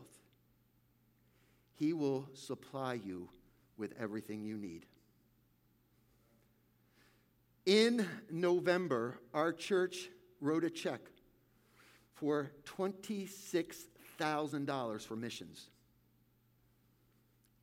He 1.74 1.92
will 1.92 2.30
supply 2.34 2.94
you 2.94 3.28
with 3.78 3.94
everything 4.00 4.46
you 4.46 4.58
need. 4.58 4.86
In 7.66 8.08
November, 8.32 9.20
our 9.34 9.52
church 9.52 10.10
wrote 10.40 10.64
a 10.64 10.70
check 10.70 11.02
for 12.14 12.52
26 12.64 13.88
$1,000 14.18 15.02
for 15.02 15.16
missions. 15.16 15.68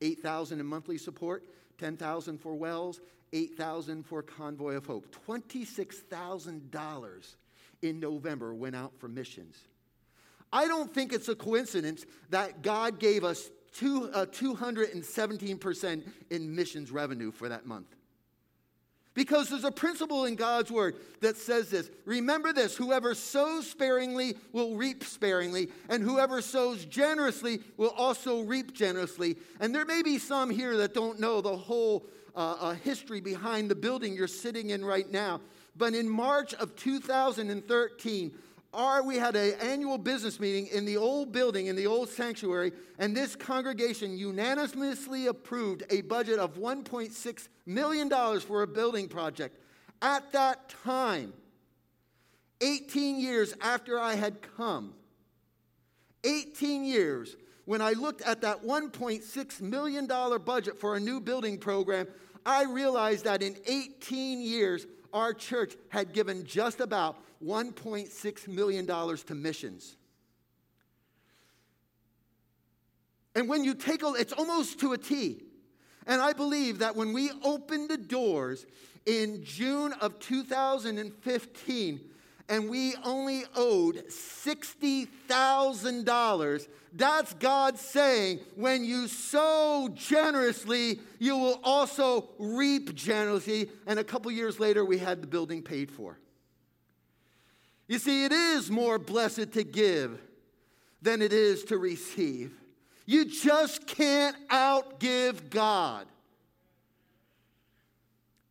8,000 0.01 0.59
in 0.59 0.65
monthly 0.65 0.97
support, 0.97 1.45
10,000 1.77 2.37
for 2.37 2.55
wells, 2.55 2.99
8,000 3.31 4.05
for 4.05 4.21
Convoy 4.21 4.75
of 4.75 4.85
Hope. 4.85 5.15
$26,000 5.27 7.35
in 7.81 7.99
November 7.99 8.53
went 8.53 8.75
out 8.75 8.91
for 8.97 9.07
missions. 9.07 9.57
I 10.51 10.67
don't 10.67 10.93
think 10.93 11.13
it's 11.13 11.29
a 11.29 11.35
coincidence 11.35 12.05
that 12.29 12.61
God 12.61 12.99
gave 12.99 13.23
us 13.23 13.49
two, 13.73 14.11
uh, 14.13 14.27
217% 14.27 16.03
in 16.29 16.55
missions 16.55 16.91
revenue 16.91 17.31
for 17.31 17.49
that 17.49 17.65
month. 17.65 17.87
Because 19.13 19.49
there's 19.49 19.63
a 19.63 19.71
principle 19.71 20.25
in 20.25 20.35
God's 20.35 20.71
word 20.71 20.95
that 21.21 21.37
says 21.37 21.69
this 21.69 21.89
Remember 22.05 22.51
this 22.51 22.75
whoever 22.75 23.13
sows 23.13 23.69
sparingly 23.69 24.35
will 24.51 24.75
reap 24.75 25.03
sparingly, 25.03 25.69
and 25.89 26.01
whoever 26.01 26.41
sows 26.41 26.85
generously 26.85 27.59
will 27.77 27.91
also 27.91 28.41
reap 28.41 28.73
generously. 28.73 29.37
And 29.59 29.73
there 29.73 29.85
may 29.85 30.01
be 30.01 30.17
some 30.17 30.49
here 30.49 30.77
that 30.77 30.93
don't 30.93 31.19
know 31.19 31.41
the 31.41 31.55
whole 31.55 32.05
uh, 32.35 32.55
uh, 32.59 32.73
history 32.73 33.21
behind 33.21 33.69
the 33.69 33.75
building 33.75 34.15
you're 34.15 34.27
sitting 34.27 34.71
in 34.71 34.83
right 34.83 35.09
now. 35.11 35.41
But 35.75 35.93
in 35.93 36.09
March 36.09 36.53
of 36.55 36.75
2013, 36.75 38.31
our, 38.73 39.03
we 39.03 39.17
had 39.17 39.35
an 39.35 39.53
annual 39.61 39.97
business 39.97 40.39
meeting 40.39 40.67
in 40.67 40.85
the 40.85 40.97
old 40.97 41.31
building, 41.31 41.67
in 41.67 41.75
the 41.75 41.87
old 41.87 42.09
sanctuary, 42.09 42.71
and 42.99 43.15
this 43.15 43.35
congregation 43.35 44.17
unanimously 44.17 45.27
approved 45.27 45.83
a 45.89 46.01
budget 46.01 46.39
of 46.39 46.55
$1.6 46.55 47.47
million 47.65 48.39
for 48.39 48.63
a 48.63 48.67
building 48.67 49.07
project. 49.07 49.57
At 50.01 50.31
that 50.33 50.73
time, 50.83 51.33
18 52.61 53.19
years 53.19 53.53
after 53.61 53.99
I 53.99 54.15
had 54.15 54.41
come, 54.57 54.93
18 56.23 56.85
years, 56.85 57.35
when 57.65 57.81
I 57.81 57.91
looked 57.91 58.21
at 58.21 58.41
that 58.41 58.63
$1.6 58.63 59.61
million 59.61 60.07
budget 60.07 60.79
for 60.79 60.95
a 60.95 60.99
new 60.99 61.19
building 61.19 61.57
program, 61.57 62.07
I 62.45 62.65
realized 62.65 63.25
that 63.25 63.41
in 63.41 63.55
18 63.65 64.41
years, 64.41 64.85
our 65.13 65.33
church 65.33 65.75
had 65.89 66.11
given 66.11 66.43
just 66.45 66.79
about 66.79 67.17
$1.6 67.43 68.47
million 68.47 68.87
to 68.87 69.35
missions. 69.35 69.97
And 73.35 73.49
when 73.49 73.63
you 73.63 73.73
take 73.73 74.03
a, 74.03 74.13
it's 74.13 74.33
almost 74.33 74.79
to 74.81 74.93
a 74.93 74.97
T. 74.97 75.41
And 76.05 76.21
I 76.21 76.33
believe 76.33 76.79
that 76.79 76.95
when 76.95 77.13
we 77.13 77.31
opened 77.43 77.89
the 77.89 77.97
doors 77.97 78.65
in 79.05 79.43
June 79.43 79.93
of 79.93 80.19
2015, 80.19 81.99
and 82.49 82.69
we 82.69 82.93
only 83.05 83.45
owed 83.55 84.03
$60,000, 84.09 86.67
that's 86.93 87.33
God 87.35 87.79
saying, 87.79 88.41
when 88.55 88.83
you 88.83 89.07
sow 89.07 89.87
generously, 89.95 90.99
you 91.19 91.37
will 91.37 91.61
also 91.63 92.27
reap 92.37 92.95
generously. 92.95 93.69
And 93.87 93.97
a 93.97 94.03
couple 94.03 94.29
years 94.31 94.59
later, 94.59 94.83
we 94.83 94.97
had 94.97 95.21
the 95.21 95.27
building 95.27 95.63
paid 95.63 95.89
for. 95.89 96.19
You 97.87 97.99
see, 97.99 98.25
it 98.25 98.31
is 98.31 98.71
more 98.71 98.97
blessed 98.97 99.51
to 99.53 99.63
give 99.63 100.19
than 101.01 101.21
it 101.21 101.33
is 101.33 101.63
to 101.65 101.77
receive. 101.77 102.53
You 103.05 103.25
just 103.25 103.85
can't 103.85 104.35
outgive 104.49 105.49
God. 105.49 106.07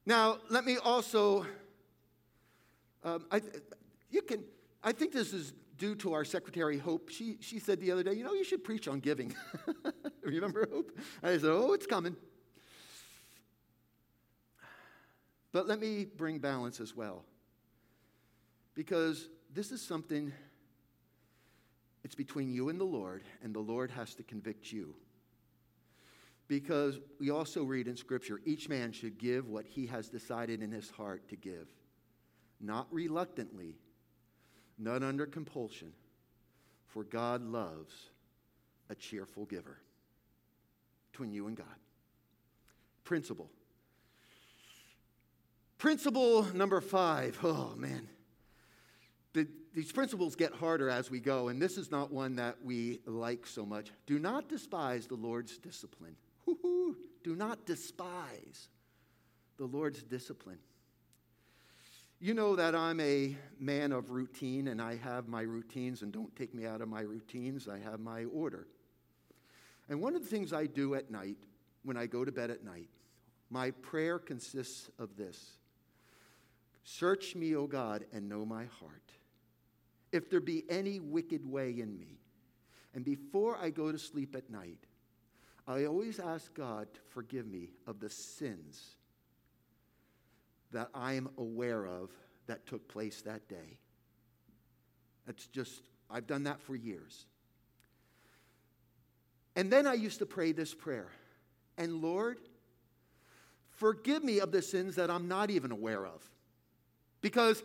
Now, 0.04 0.38
let 0.50 0.64
me 0.64 0.76
also, 0.76 1.46
um, 3.04 3.24
I, 3.30 3.40
you 4.10 4.20
can, 4.20 4.44
I 4.82 4.92
think 4.92 5.12
this 5.12 5.32
is 5.32 5.54
due 5.78 5.94
to 5.96 6.12
our 6.12 6.24
secretary, 6.24 6.76
Hope. 6.76 7.08
She, 7.08 7.38
she 7.40 7.58
said 7.58 7.80
the 7.80 7.90
other 7.90 8.02
day, 8.02 8.12
you 8.12 8.24
know, 8.24 8.34
you 8.34 8.44
should 8.44 8.62
preach 8.62 8.88
on 8.88 9.00
giving. 9.00 9.34
Remember 10.22 10.68
Hope? 10.70 10.96
I 11.22 11.38
said, 11.38 11.44
oh, 11.46 11.72
it's 11.72 11.86
coming. 11.86 12.16
But 15.52 15.66
let 15.66 15.80
me 15.80 16.04
bring 16.04 16.38
balance 16.38 16.80
as 16.80 16.94
well. 16.94 17.24
Because 18.74 19.28
this 19.52 19.70
is 19.70 19.82
something, 19.82 20.32
it's 22.04 22.14
between 22.14 22.52
you 22.52 22.68
and 22.68 22.80
the 22.80 22.84
Lord, 22.84 23.22
and 23.42 23.54
the 23.54 23.60
Lord 23.60 23.90
has 23.90 24.14
to 24.14 24.22
convict 24.22 24.72
you. 24.72 24.94
Because 26.48 26.98
we 27.20 27.30
also 27.30 27.64
read 27.64 27.88
in 27.88 27.96
Scripture 27.96 28.40
each 28.44 28.68
man 28.68 28.92
should 28.92 29.18
give 29.18 29.48
what 29.48 29.66
he 29.66 29.86
has 29.86 30.08
decided 30.08 30.62
in 30.62 30.70
his 30.70 30.90
heart 30.90 31.28
to 31.28 31.36
give, 31.36 31.68
not 32.60 32.86
reluctantly, 32.90 33.76
not 34.78 35.02
under 35.02 35.26
compulsion, 35.26 35.92
for 36.86 37.04
God 37.04 37.42
loves 37.42 37.94
a 38.90 38.94
cheerful 38.94 39.46
giver. 39.46 39.78
Between 41.10 41.32
you 41.32 41.46
and 41.46 41.56
God. 41.56 41.66
Principle. 43.04 43.50
Principle 45.78 46.44
number 46.54 46.80
five. 46.80 47.38
Oh, 47.42 47.74
man. 47.76 48.08
The, 49.32 49.48
these 49.74 49.90
principles 49.92 50.36
get 50.36 50.52
harder 50.52 50.90
as 50.90 51.10
we 51.10 51.20
go, 51.20 51.48
and 51.48 51.60
this 51.60 51.78
is 51.78 51.90
not 51.90 52.12
one 52.12 52.36
that 52.36 52.56
we 52.62 53.00
like 53.06 53.46
so 53.46 53.64
much. 53.64 53.90
Do 54.06 54.18
not 54.18 54.48
despise 54.48 55.06
the 55.06 55.14
Lord's 55.14 55.58
discipline. 55.58 56.16
Woo-hoo. 56.44 56.96
Do 57.24 57.34
not 57.34 57.64
despise 57.64 58.68
the 59.56 59.64
Lord's 59.64 60.02
discipline. 60.02 60.58
You 62.20 62.34
know 62.34 62.54
that 62.56 62.74
I'm 62.74 63.00
a 63.00 63.36
man 63.58 63.90
of 63.90 64.10
routine 64.10 64.68
and 64.68 64.80
I 64.80 64.96
have 64.96 65.28
my 65.28 65.42
routines, 65.42 66.02
and 66.02 66.12
don't 66.12 66.34
take 66.36 66.54
me 66.54 66.66
out 66.66 66.80
of 66.80 66.88
my 66.88 67.00
routines. 67.00 67.68
I 67.68 67.78
have 67.78 68.00
my 68.00 68.24
order. 68.24 68.68
And 69.88 70.00
one 70.00 70.14
of 70.14 70.22
the 70.22 70.28
things 70.28 70.52
I 70.52 70.66
do 70.66 70.94
at 70.94 71.10
night, 71.10 71.36
when 71.84 71.96
I 71.96 72.06
go 72.06 72.24
to 72.24 72.30
bed 72.30 72.50
at 72.50 72.64
night, 72.64 72.88
my 73.50 73.70
prayer 73.70 74.18
consists 74.18 74.90
of 74.98 75.16
this 75.16 75.58
Search 76.84 77.34
me, 77.36 77.54
O 77.54 77.66
God, 77.66 78.04
and 78.12 78.28
know 78.28 78.44
my 78.44 78.64
heart. 78.64 79.12
If 80.12 80.30
there 80.30 80.40
be 80.40 80.64
any 80.68 81.00
wicked 81.00 81.44
way 81.44 81.70
in 81.80 81.98
me, 81.98 82.18
and 82.94 83.04
before 83.04 83.56
I 83.56 83.70
go 83.70 83.90
to 83.90 83.98
sleep 83.98 84.36
at 84.36 84.50
night, 84.50 84.78
I 85.66 85.86
always 85.86 86.18
ask 86.18 86.52
God 86.54 86.92
to 86.94 87.00
forgive 87.08 87.46
me 87.46 87.70
of 87.86 88.00
the 88.00 88.10
sins 88.10 88.96
that 90.72 90.88
I 90.94 91.14
am 91.14 91.30
aware 91.38 91.86
of 91.86 92.10
that 92.46 92.66
took 92.66 92.88
place 92.88 93.22
that 93.22 93.48
day. 93.48 93.78
That's 95.26 95.46
just, 95.46 95.82
I've 96.10 96.26
done 96.26 96.44
that 96.44 96.60
for 96.60 96.74
years. 96.74 97.26
And 99.54 99.70
then 99.70 99.86
I 99.86 99.94
used 99.94 100.18
to 100.18 100.26
pray 100.26 100.52
this 100.52 100.74
prayer 100.74 101.08
And 101.78 102.02
Lord, 102.02 102.38
forgive 103.70 104.24
me 104.24 104.40
of 104.40 104.52
the 104.52 104.62
sins 104.62 104.96
that 104.96 105.10
I'm 105.10 105.28
not 105.28 105.50
even 105.50 105.70
aware 105.70 106.04
of. 106.04 106.28
Because, 107.20 107.62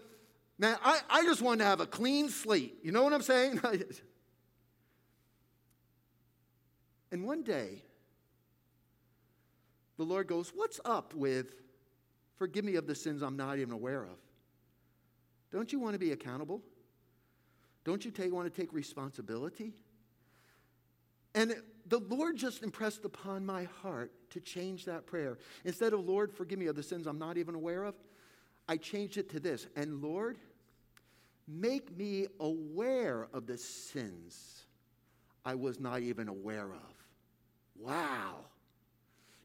man, 0.57 0.77
I, 0.83 0.99
I 1.09 1.23
just 1.23 1.41
want 1.41 1.59
to 1.59 1.65
have 1.65 1.79
a 1.79 1.85
clean 1.85 2.29
slate. 2.29 2.77
You 2.83 2.91
know 2.91 3.03
what 3.03 3.13
I'm 3.13 3.21
saying? 3.21 3.61
and 7.11 7.25
one 7.25 7.43
day, 7.43 7.83
the 9.97 10.03
Lord 10.03 10.27
goes, 10.27 10.51
What's 10.55 10.79
up 10.85 11.13
with 11.13 11.53
forgive 12.37 12.63
me 12.63 12.75
of 12.75 12.87
the 12.87 12.95
sins 12.95 13.21
I'm 13.21 13.37
not 13.37 13.57
even 13.57 13.73
aware 13.73 14.03
of? 14.03 14.17
Don't 15.51 15.71
you 15.71 15.79
want 15.79 15.93
to 15.93 15.99
be 15.99 16.11
accountable? 16.11 16.61
Don't 17.83 18.03
you 18.03 18.11
take, 18.11 18.33
want 18.33 18.53
to 18.53 18.61
take 18.61 18.73
responsibility? 18.73 19.73
And 21.33 21.55
the 21.87 21.99
Lord 21.99 22.35
just 22.35 22.63
impressed 22.63 23.05
upon 23.05 23.45
my 23.45 23.65
heart 23.81 24.11
to 24.31 24.39
change 24.39 24.85
that 24.85 25.05
prayer. 25.05 25.37
Instead 25.63 25.93
of, 25.93 26.05
Lord, 26.05 26.33
forgive 26.33 26.59
me 26.59 26.67
of 26.67 26.75
the 26.75 26.83
sins 26.83 27.07
I'm 27.07 27.19
not 27.19 27.37
even 27.37 27.55
aware 27.55 27.83
of, 27.83 27.95
I 28.67 28.77
changed 28.77 29.17
it 29.17 29.29
to 29.29 29.39
this. 29.39 29.67
And 29.75 30.01
Lord, 30.01 30.37
make 31.47 31.95
me 31.97 32.27
aware 32.39 33.27
of 33.33 33.47
the 33.47 33.57
sins 33.57 34.65
I 35.45 35.55
was 35.55 35.79
not 35.79 36.01
even 36.01 36.27
aware 36.27 36.65
of. 36.65 37.05
Wow. 37.79 38.35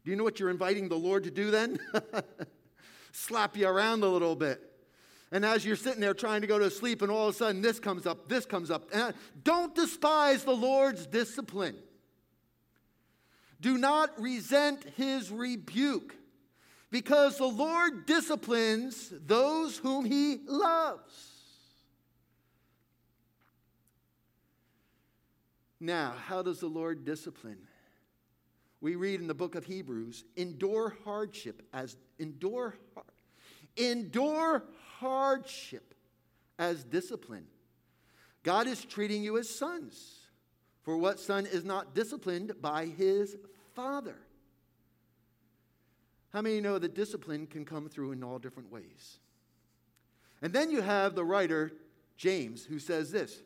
Do 0.03 0.11
you 0.11 0.17
know 0.17 0.23
what 0.25 0.37
you're 0.37 0.49
inviting 0.49 0.89
the 0.89 0.97
Lord 0.97 1.23
to 1.23 1.31
do 1.31 1.49
then? 1.49 1.79
Slap 3.13 3.55
you 3.55 3.67
around 3.67 4.03
a 4.03 4.07
little 4.07 4.35
bit. 4.35 4.59
And 5.31 5.45
as 5.45 5.65
you're 5.65 5.77
sitting 5.77 6.01
there 6.01 6.13
trying 6.13 6.41
to 6.41 6.47
go 6.47 6.59
to 6.59 6.69
sleep, 6.69 7.01
and 7.01 7.09
all 7.09 7.29
of 7.29 7.35
a 7.35 7.37
sudden 7.37 7.61
this 7.61 7.79
comes 7.79 8.05
up, 8.05 8.27
this 8.27 8.45
comes 8.45 8.69
up. 8.69 8.89
And 8.93 9.15
don't 9.43 9.73
despise 9.73 10.43
the 10.43 10.51
Lord's 10.51 11.07
discipline. 11.07 11.77
Do 13.61 13.77
not 13.77 14.19
resent 14.21 14.83
his 14.97 15.31
rebuke, 15.31 16.15
because 16.91 17.37
the 17.37 17.45
Lord 17.45 18.05
disciplines 18.05 19.13
those 19.25 19.77
whom 19.77 20.03
he 20.03 20.41
loves. 20.45 21.32
Now, 25.83 26.13
how 26.27 26.41
does 26.41 26.59
the 26.59 26.67
Lord 26.67 27.05
discipline? 27.05 27.59
we 28.83 28.97
read 28.97 29.21
in 29.21 29.27
the 29.27 29.33
book 29.33 29.55
of 29.55 29.63
Hebrews, 29.63 30.25
endure 30.35 30.97
hardship 31.05 31.65
as 31.73 31.95
endure 32.19 32.75
endure 33.77 34.65
hardship 34.99 35.95
as 36.59 36.83
discipline. 36.83 37.45
God 38.43 38.67
is 38.67 38.83
treating 38.83 39.23
you 39.23 39.37
as 39.37 39.49
sons. 39.49 40.19
For 40.81 40.97
what 40.97 41.17
son 41.17 41.45
is 41.45 41.63
not 41.63 41.95
disciplined 41.95 42.61
by 42.61 42.87
his 42.87 43.37
father? 43.73 44.17
How 46.33 46.41
many 46.41 46.59
know 46.59 46.77
that 46.77 46.93
discipline 46.93 47.47
can 47.47 47.63
come 47.63 47.87
through 47.87 48.11
in 48.11 48.21
all 48.21 48.37
different 48.37 48.69
ways? 48.69 49.17
And 50.41 50.51
then 50.51 50.69
you 50.69 50.81
have 50.81 51.15
the 51.15 51.23
writer, 51.23 51.71
James, 52.17 52.65
who 52.65 52.79
says 52.79 53.11
this 53.11 53.43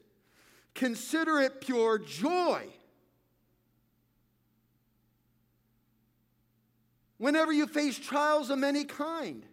Consider 0.78 1.40
it 1.40 1.60
pure 1.60 1.98
joy 1.98 2.68
whenever 7.18 7.52
you 7.52 7.66
face 7.66 7.98
trials 7.98 8.52
of 8.52 8.62
any 8.62 8.86
kind, 8.86 9.44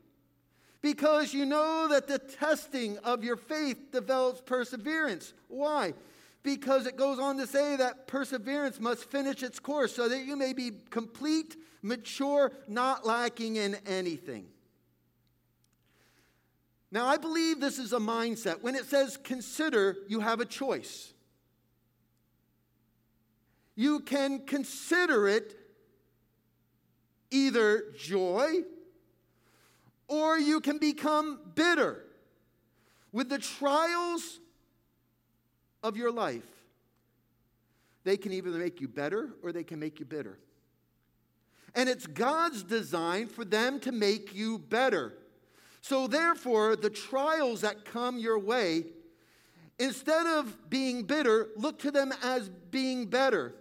because 0.82 1.32
you 1.32 1.46
know 1.46 1.88
that 1.88 2.06
the 2.06 2.18
testing 2.18 2.98
of 2.98 3.24
your 3.24 3.38
faith 3.38 3.90
develops 3.90 4.42
perseverance. 4.42 5.32
Why? 5.48 5.94
Because 6.42 6.86
it 6.86 6.98
goes 6.98 7.18
on 7.18 7.38
to 7.38 7.46
say 7.46 7.76
that 7.76 8.06
perseverance 8.06 8.78
must 8.78 9.10
finish 9.10 9.42
its 9.42 9.58
course 9.58 9.96
so 9.96 10.10
that 10.10 10.26
you 10.26 10.36
may 10.36 10.52
be 10.52 10.72
complete, 10.90 11.56
mature, 11.80 12.52
not 12.68 13.06
lacking 13.06 13.56
in 13.56 13.76
anything. 13.86 14.44
Now, 16.92 17.06
I 17.06 17.16
believe 17.16 17.60
this 17.60 17.78
is 17.78 17.94
a 17.94 17.98
mindset. 17.98 18.60
When 18.60 18.74
it 18.74 18.84
says 18.84 19.16
consider, 19.16 19.96
you 20.06 20.20
have 20.20 20.40
a 20.40 20.44
choice. 20.44 21.12
You 23.76 24.00
can 24.00 24.46
consider 24.46 25.26
it 25.28 25.56
either 27.30 27.84
joy 27.98 28.62
or 30.08 30.38
you 30.38 30.60
can 30.60 30.78
become 30.78 31.40
bitter 31.54 32.04
with 33.12 33.28
the 33.28 33.38
trials 33.38 34.40
of 35.82 35.96
your 35.96 36.12
life. 36.12 36.46
They 38.04 38.16
can 38.16 38.32
either 38.32 38.50
make 38.50 38.80
you 38.80 38.88
better 38.88 39.30
or 39.42 39.52
they 39.52 39.64
can 39.64 39.78
make 39.80 39.98
you 39.98 40.04
bitter. 40.04 40.38
And 41.74 41.88
it's 41.88 42.06
God's 42.06 42.62
design 42.62 43.26
for 43.26 43.44
them 43.44 43.80
to 43.80 43.92
make 43.92 44.34
you 44.34 44.58
better. 44.58 45.14
So, 45.80 46.06
therefore, 46.06 46.76
the 46.76 46.90
trials 46.90 47.62
that 47.62 47.84
come 47.84 48.18
your 48.18 48.38
way, 48.38 48.84
instead 49.78 50.26
of 50.26 50.70
being 50.70 51.02
bitter, 51.02 51.48
look 51.56 51.78
to 51.80 51.90
them 51.90 52.12
as 52.22 52.48
being 52.70 53.06
better. 53.06 53.54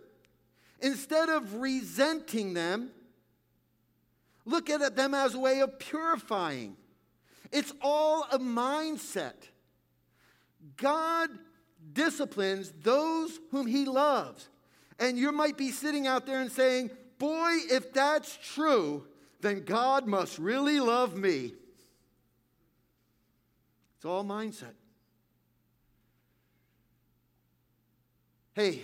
Instead 0.79 1.29
of 1.29 1.55
resenting 1.55 2.53
them, 2.53 2.91
Look 4.45 4.69
at 4.69 4.95
them 4.95 5.13
as 5.13 5.33
a 5.33 5.39
way 5.39 5.61
of 5.61 5.79
purifying. 5.79 6.75
It's 7.51 7.73
all 7.81 8.25
a 8.31 8.39
mindset. 8.39 9.35
God 10.77 11.29
disciplines 11.93 12.73
those 12.81 13.39
whom 13.51 13.67
he 13.67 13.85
loves. 13.85 14.49
And 14.99 15.17
you 15.17 15.31
might 15.31 15.57
be 15.57 15.71
sitting 15.71 16.07
out 16.07 16.25
there 16.25 16.41
and 16.41 16.51
saying, 16.51 16.91
Boy, 17.19 17.57
if 17.71 17.93
that's 17.93 18.37
true, 18.53 19.05
then 19.39 19.63
God 19.63 20.07
must 20.07 20.39
really 20.39 20.79
love 20.79 21.15
me. 21.15 21.53
It's 23.95 24.05
all 24.05 24.25
mindset. 24.25 24.73
Hey, 28.53 28.81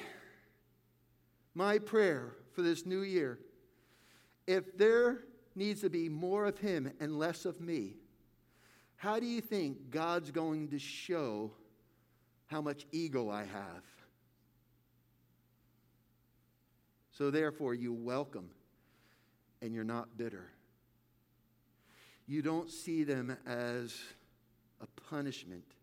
my 1.54 1.80
prayer 1.80 2.36
for 2.54 2.62
this 2.62 2.86
new 2.86 3.02
year 3.02 3.40
if 4.50 4.76
there 4.80 5.20
needs 5.54 5.82
to 5.82 5.92
be 5.92 6.10
more 6.10 6.48
of 6.48 6.58
Him 6.58 6.92
and 7.00 7.20
less 7.20 7.46
of 7.46 7.62
me, 7.62 7.98
how 8.96 9.20
do 9.20 9.28
you 9.28 9.42
think 9.42 9.92
God's 9.92 10.32
going 10.32 10.70
to 10.70 10.80
show 10.80 11.52
how 12.48 12.60
much 12.60 12.88
ego 12.92 13.30
I 13.30 13.42
have? 13.42 13.84
So, 17.12 17.30
therefore, 17.30 17.76
you 17.76 17.94
welcome 17.94 18.50
and 19.62 19.72
you're 19.72 19.84
not 19.84 20.18
bitter. 20.18 20.50
You 22.26 22.42
don't 22.42 22.72
see 22.72 23.04
them 23.04 23.38
as 23.46 23.96
a 24.82 24.88
punishment, 25.10 25.76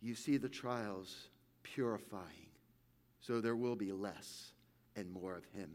you 0.00 0.16
see 0.16 0.38
the 0.38 0.48
trials 0.48 1.28
purifying. 1.62 2.51
So 3.22 3.40
there 3.40 3.56
will 3.56 3.76
be 3.76 3.92
less 3.92 4.52
and 4.94 5.10
more 5.10 5.34
of 5.34 5.44
Him. 5.46 5.70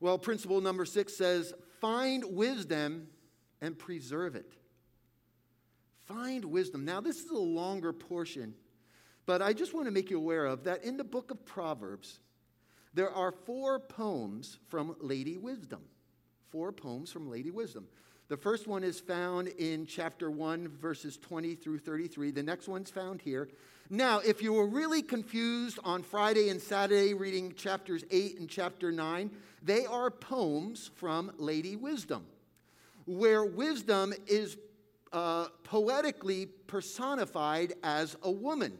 Well, 0.00 0.18
principle 0.18 0.60
number 0.60 0.84
six 0.84 1.16
says 1.16 1.54
find 1.80 2.24
wisdom 2.24 3.08
and 3.60 3.78
preserve 3.78 4.36
it. 4.36 4.52
Find 6.04 6.44
wisdom. 6.44 6.84
Now, 6.84 7.00
this 7.00 7.24
is 7.24 7.30
a 7.30 7.38
longer 7.38 7.92
portion, 7.92 8.54
but 9.24 9.42
I 9.42 9.52
just 9.52 9.74
want 9.74 9.86
to 9.86 9.90
make 9.90 10.10
you 10.10 10.18
aware 10.18 10.46
of 10.46 10.64
that 10.64 10.84
in 10.84 10.96
the 10.96 11.04
book 11.04 11.30
of 11.30 11.44
Proverbs, 11.44 12.20
there 12.94 13.10
are 13.10 13.32
four 13.32 13.80
poems 13.80 14.58
from 14.68 14.96
Lady 15.00 15.36
Wisdom. 15.36 15.82
Four 16.50 16.72
poems 16.72 17.10
from 17.10 17.28
Lady 17.28 17.50
Wisdom. 17.50 17.88
The 18.28 18.36
first 18.36 18.66
one 18.66 18.82
is 18.82 18.98
found 18.98 19.48
in 19.48 19.86
chapter 19.86 20.32
1, 20.32 20.68
verses 20.80 21.16
20 21.16 21.54
through 21.54 21.78
33. 21.78 22.32
The 22.32 22.42
next 22.42 22.66
one's 22.66 22.90
found 22.90 23.22
here. 23.22 23.48
Now, 23.88 24.18
if 24.18 24.42
you 24.42 24.52
were 24.52 24.66
really 24.66 25.00
confused 25.00 25.78
on 25.84 26.02
Friday 26.02 26.48
and 26.48 26.60
Saturday 26.60 27.14
reading 27.14 27.54
chapters 27.54 28.02
8 28.10 28.40
and 28.40 28.48
chapter 28.48 28.90
9, 28.90 29.30
they 29.62 29.86
are 29.86 30.10
poems 30.10 30.90
from 30.96 31.30
Lady 31.38 31.76
Wisdom, 31.76 32.26
where 33.04 33.44
wisdom 33.44 34.12
is 34.26 34.56
uh, 35.12 35.46
poetically 35.62 36.46
personified 36.66 37.74
as 37.84 38.16
a 38.24 38.30
woman. 38.30 38.76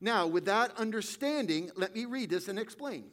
Now, 0.00 0.28
with 0.28 0.44
that 0.44 0.70
understanding, 0.78 1.72
let 1.74 1.96
me 1.96 2.04
read 2.04 2.30
this 2.30 2.46
and 2.46 2.60
explain. 2.60 3.06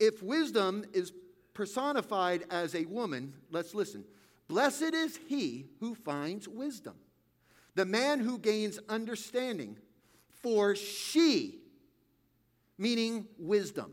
If 0.00 0.20
wisdom 0.20 0.84
is 0.92 1.12
personified 1.54 2.44
as 2.50 2.74
a 2.74 2.84
woman, 2.84 3.34
let's 3.50 3.74
listen. 3.74 4.04
Blessed 4.48 4.94
is 4.94 5.18
he 5.28 5.66
who 5.78 5.94
finds 5.94 6.48
wisdom, 6.48 6.94
the 7.74 7.84
man 7.84 8.20
who 8.20 8.38
gains 8.38 8.78
understanding, 8.88 9.76
for 10.42 10.74
she, 10.74 11.60
meaning 12.78 13.26
wisdom, 13.38 13.92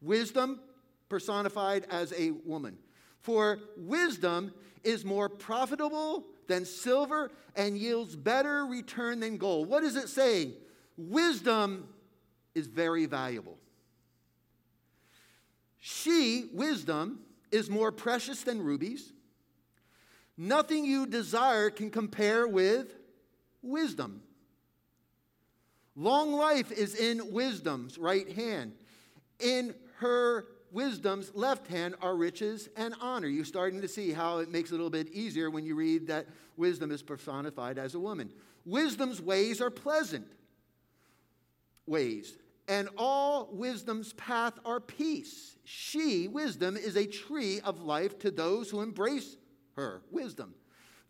wisdom 0.00 0.60
personified 1.08 1.86
as 1.90 2.12
a 2.16 2.30
woman. 2.30 2.78
For 3.20 3.58
wisdom 3.76 4.52
is 4.84 5.04
more 5.04 5.28
profitable 5.28 6.24
than 6.48 6.64
silver 6.64 7.30
and 7.56 7.78
yields 7.78 8.16
better 8.16 8.66
return 8.66 9.20
than 9.20 9.36
gold. 9.36 9.68
What 9.68 9.84
is 9.84 9.96
it 9.96 10.08
saying? 10.08 10.54
Wisdom 10.96 11.88
is 12.54 12.66
very 12.66 13.06
valuable. 13.06 13.58
She, 15.84 16.48
wisdom, 16.52 17.18
is 17.50 17.68
more 17.68 17.90
precious 17.90 18.44
than 18.44 18.62
rubies. 18.62 19.12
Nothing 20.38 20.84
you 20.84 21.06
desire 21.06 21.70
can 21.70 21.90
compare 21.90 22.46
with 22.46 22.94
wisdom. 23.62 24.22
Long 25.96 26.34
life 26.34 26.70
is 26.70 26.94
in 26.94 27.32
wisdom's 27.32 27.98
right 27.98 28.30
hand. 28.30 28.74
In 29.40 29.74
her 29.96 30.46
wisdom's 30.70 31.34
left 31.34 31.66
hand 31.66 31.96
are 32.00 32.14
riches 32.14 32.68
and 32.76 32.94
honor. 33.00 33.26
You're 33.26 33.44
starting 33.44 33.80
to 33.80 33.88
see 33.88 34.12
how 34.12 34.38
it 34.38 34.52
makes 34.52 34.70
it 34.70 34.74
a 34.74 34.76
little 34.76 34.88
bit 34.88 35.08
easier 35.08 35.50
when 35.50 35.66
you 35.66 35.74
read 35.74 36.06
that 36.06 36.28
wisdom 36.56 36.92
is 36.92 37.02
personified 37.02 37.76
as 37.76 37.96
a 37.96 38.00
woman. 38.00 38.32
Wisdom's 38.64 39.20
ways 39.20 39.60
are 39.60 39.68
pleasant 39.68 40.28
ways, 41.86 42.36
and 42.72 42.88
all 42.96 43.50
wisdom's 43.52 44.14
path 44.14 44.54
are 44.64 44.80
peace. 44.80 45.58
She, 45.62 46.26
wisdom, 46.26 46.78
is 46.78 46.96
a 46.96 47.06
tree 47.06 47.60
of 47.60 47.82
life 47.82 48.18
to 48.20 48.30
those 48.30 48.70
who 48.70 48.80
embrace 48.80 49.36
her, 49.76 50.00
wisdom. 50.10 50.54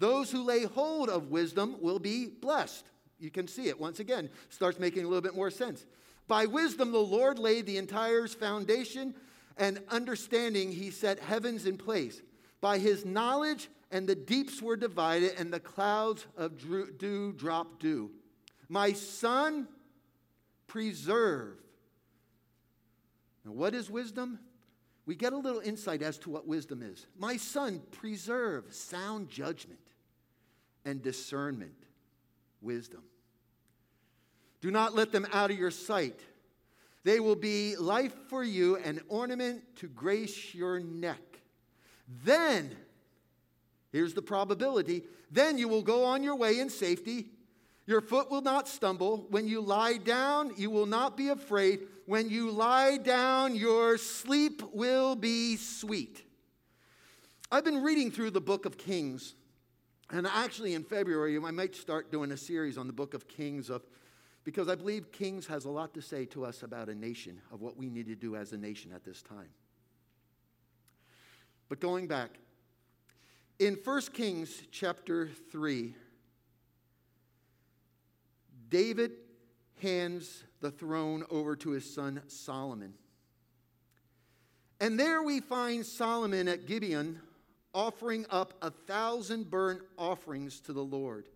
Those 0.01 0.33
who 0.33 0.43
lay 0.43 0.65
hold 0.65 1.09
of 1.09 1.31
wisdom 1.31 1.77
will 1.81 2.01
be 2.01 2.27
blessed. 2.27 2.85
You 3.21 3.31
can 3.31 3.47
see 3.47 3.69
it 3.69 3.79
once 3.79 4.01
again, 4.01 4.29
starts 4.49 4.81
making 4.81 5.05
a 5.05 5.07
little 5.07 5.23
bit 5.23 5.37
more 5.37 5.53
sense. 5.53 5.87
By 6.27 6.47
wisdom, 6.47 6.91
the 6.91 6.99
Lord 6.99 7.39
laid 7.39 7.67
the 7.67 7.79
entire 7.79 8.27
foundation, 8.27 9.15
and 9.57 9.81
understanding, 9.89 10.73
he 10.73 10.91
set 10.91 11.21
heavens 11.21 11.65
in 11.65 11.79
place. 11.79 12.23
By 12.61 12.79
his 12.79 13.05
knowledge, 13.05 13.69
and 13.93 14.09
the 14.09 14.17
deeps 14.17 14.61
were 14.61 14.77
divided, 14.77 15.35
and 15.39 15.53
the 15.53 15.61
clouds 15.61 16.27
of 16.37 16.59
dew 16.99 17.33
dropped 17.33 17.79
dew. 17.79 18.11
My 18.69 18.95
son, 18.95 19.69
preserve. 20.73 21.59
Now, 23.45 23.53
what 23.53 23.75
is 23.75 23.91
wisdom? 23.91 24.39
We 25.05 25.15
get 25.15 25.35
a 25.35 25.37
little 25.37 25.61
insight 25.61 26.01
as 26.01 26.17
to 26.21 26.31
what 26.31 26.47
wisdom 26.47 26.81
is. 26.83 27.07
My 27.19 27.37
son, 27.37 27.83
preserve 27.91 28.73
sound 28.73 29.29
judgment 29.29 29.81
and 30.87 31.03
discernment, 31.03 31.75
wisdom. 32.63 33.03
Do 34.63 34.71
not 34.71 34.95
let 34.95 35.13
them 35.13 35.27
out 35.31 35.51
of 35.51 35.59
your 35.59 35.71
sight. 35.71 36.19
They 37.05 37.21
will 37.21 37.37
be 37.37 37.77
life 37.77 38.15
for 38.29 38.43
you, 38.43 38.77
an 38.77 39.01
ornament 39.09 39.65
to 39.77 39.89
grace 39.89 40.55
your 40.55 40.81
neck. 40.81 41.21
Then, 42.25 42.75
here's 43.91 44.15
the 44.15 44.23
probability, 44.23 45.03
then 45.31 45.59
you 45.59 45.69
will 45.69 45.83
go 45.83 46.05
on 46.07 46.23
your 46.23 46.37
way 46.37 46.61
in 46.61 46.71
safety 46.71 47.27
your 47.87 48.01
foot 48.01 48.31
will 48.31 48.43
not 48.43 48.69
stumble. 48.69 49.27
When 49.31 49.47
you 49.47 49.61
lie 49.61 49.97
down, 49.97 50.53
you 50.57 50.71
will 50.71 50.87
not 50.87 51.17
be 51.17 51.29
afraid. 51.29 51.81
When 52.07 52.31
you 52.31 52.51
lie 52.51 52.97
down, 52.97 53.57
your 53.57 53.99
sleep 53.99 54.63
will 54.73 55.17
be 55.17 55.57
sweet. 55.57 56.25
I've 57.51 57.65
been 57.65 57.83
reading 57.83 58.11
through 58.11 58.31
the 58.31 58.41
book 58.41 58.65
of 58.65 58.79
Kings, 58.79 59.35
and 60.11 60.27
actually 60.27 60.75
in 60.75 60.85
February, 60.85 61.37
I 61.37 61.51
might 61.51 61.75
start 61.75 62.11
doing 62.11 62.33
a 62.33 62.37
series 62.37 62.79
on 62.79 62.87
the 62.87 62.93
book 62.93 63.15
of 63.15 63.29
Kings 63.29 63.69
of 63.69 63.83
because 64.45 64.69
I 64.69 64.75
believe 64.75 65.13
Kings 65.13 65.47
has 65.47 65.65
a 65.65 65.71
lot 65.71 65.95
to 65.95 66.03
say 66.03 66.25
to 66.27 66.45
us 66.45 66.63
about 66.63 66.89
a 66.89 66.95
nation, 66.95 67.41
of 67.53 67.61
what 67.61 67.77
we 67.77 67.89
need 67.89 68.07
to 68.07 68.17
do 68.17 68.35
as 68.37 68.53
a 68.53 68.57
nation 68.57 68.93
at 68.93 69.05
this 69.05 69.23
time. 69.23 69.49
But 71.69 71.81
going 71.81 72.09
back, 72.09 72.39
in 73.59 73.79
1 73.83 74.01
Kings 74.13 74.63
chapter 74.73 75.29
3, 75.53 75.95
David 78.73 79.13
hands 79.83 80.45
the 80.61 80.71
throne 80.71 81.25
over 81.31 81.55
to 81.57 81.71
his 81.71 81.95
son 81.95 82.23
Solomon. 82.27 82.95
And 84.81 84.99
there 84.99 85.23
we 85.23 85.41
find 85.41 85.85
Solomon 85.85 86.49
at 86.49 86.67
Gibeon 86.67 87.21
offering 87.75 88.25
up 88.31 88.55
a 88.63 88.71
thousand 88.71 89.51
burnt 89.51 89.83
offerings 89.99 90.59
to 90.61 90.73
the 90.73 90.83
Lord. 90.83 91.27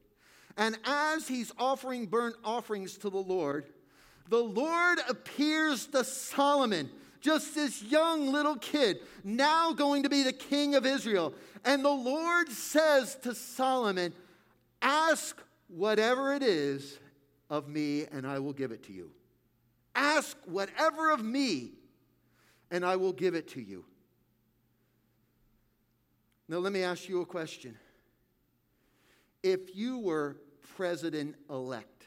And 0.56 0.78
as 0.84 1.28
he's 1.28 1.52
offering 1.58 2.06
burnt 2.06 2.36
offerings 2.42 2.96
to 2.98 3.10
the 3.10 3.18
Lord, 3.18 3.66
the 4.30 4.42
Lord 4.42 4.98
appears 5.06 5.86
to 5.88 6.04
Solomon, 6.04 6.88
just 7.20 7.54
this 7.54 7.82
young 7.82 8.32
little 8.32 8.56
kid, 8.56 9.00
now 9.22 9.74
going 9.74 10.02
to 10.04 10.08
be 10.08 10.22
the 10.22 10.32
king 10.32 10.74
of 10.74 10.86
Israel. 10.86 11.34
And 11.66 11.84
the 11.84 11.90
Lord 11.90 12.48
says 12.48 13.14
to 13.22 13.34
Solomon, 13.34 14.14
Ask 14.80 15.38
whatever 15.68 16.32
it 16.32 16.42
is 16.42 16.98
of 17.50 17.68
me, 17.68 18.06
and 18.10 18.26
I 18.26 18.38
will 18.38 18.52
give 18.52 18.72
it 18.72 18.82
to 18.84 18.92
you. 18.92 19.10
Ask 19.94 20.36
whatever 20.44 21.10
of 21.10 21.24
me, 21.24 21.72
and 22.70 22.84
I 22.84 22.96
will 22.96 23.12
give 23.12 23.34
it 23.34 23.48
to 23.48 23.60
you. 23.60 23.84
Now, 26.48 26.58
let 26.58 26.72
me 26.72 26.82
ask 26.82 27.08
you 27.08 27.20
a 27.22 27.26
question. 27.26 27.76
If 29.42 29.74
you 29.74 29.98
were 29.98 30.36
president 30.76 31.36
elect, 31.50 32.04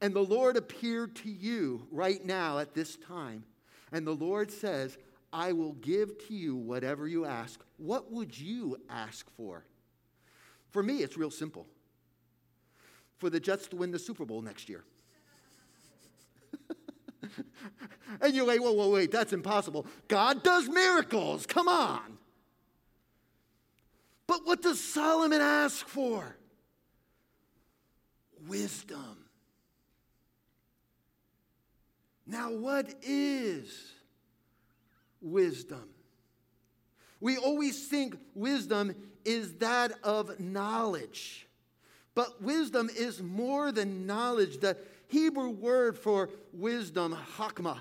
and 0.00 0.14
the 0.14 0.24
Lord 0.24 0.56
appeared 0.56 1.14
to 1.16 1.30
you 1.30 1.86
right 1.90 2.24
now 2.24 2.58
at 2.58 2.74
this 2.74 2.96
time, 2.96 3.44
and 3.92 4.06
the 4.06 4.14
Lord 4.14 4.50
says, 4.50 4.98
I 5.32 5.52
will 5.52 5.74
give 5.74 6.26
to 6.28 6.34
you 6.34 6.56
whatever 6.56 7.06
you 7.06 7.24
ask, 7.24 7.60
what 7.76 8.10
would 8.10 8.38
you 8.38 8.76
ask 8.90 9.26
for? 9.36 9.64
For 10.70 10.82
me, 10.82 10.98
it's 10.98 11.16
real 11.16 11.30
simple. 11.30 11.66
For 13.22 13.30
the 13.30 13.38
Jets 13.38 13.68
to 13.68 13.76
win 13.76 13.92
the 13.92 14.00
Super 14.00 14.24
Bowl 14.24 14.42
next 14.42 14.68
year. 14.68 14.82
and 18.20 18.34
you're 18.34 18.44
like, 18.44 18.60
whoa, 18.60 18.72
whoa, 18.72 18.90
wait, 18.90 19.12
that's 19.12 19.32
impossible. 19.32 19.86
God 20.08 20.42
does 20.42 20.68
miracles. 20.68 21.46
Come 21.46 21.68
on. 21.68 22.18
But 24.26 24.44
what 24.44 24.60
does 24.60 24.80
Solomon 24.80 25.40
ask 25.40 25.86
for? 25.86 26.34
Wisdom. 28.48 29.18
Now, 32.26 32.50
what 32.50 32.92
is 33.02 33.92
wisdom? 35.20 35.90
We 37.20 37.36
always 37.36 37.86
think 37.86 38.16
wisdom 38.34 38.96
is 39.24 39.52
that 39.58 39.92
of 40.02 40.40
knowledge. 40.40 41.46
But 42.14 42.42
wisdom 42.42 42.90
is 42.94 43.22
more 43.22 43.72
than 43.72 44.06
knowledge. 44.06 44.58
The 44.58 44.76
Hebrew 45.08 45.50
word 45.50 45.98
for 45.98 46.30
wisdom, 46.52 47.16
hakma, 47.36 47.78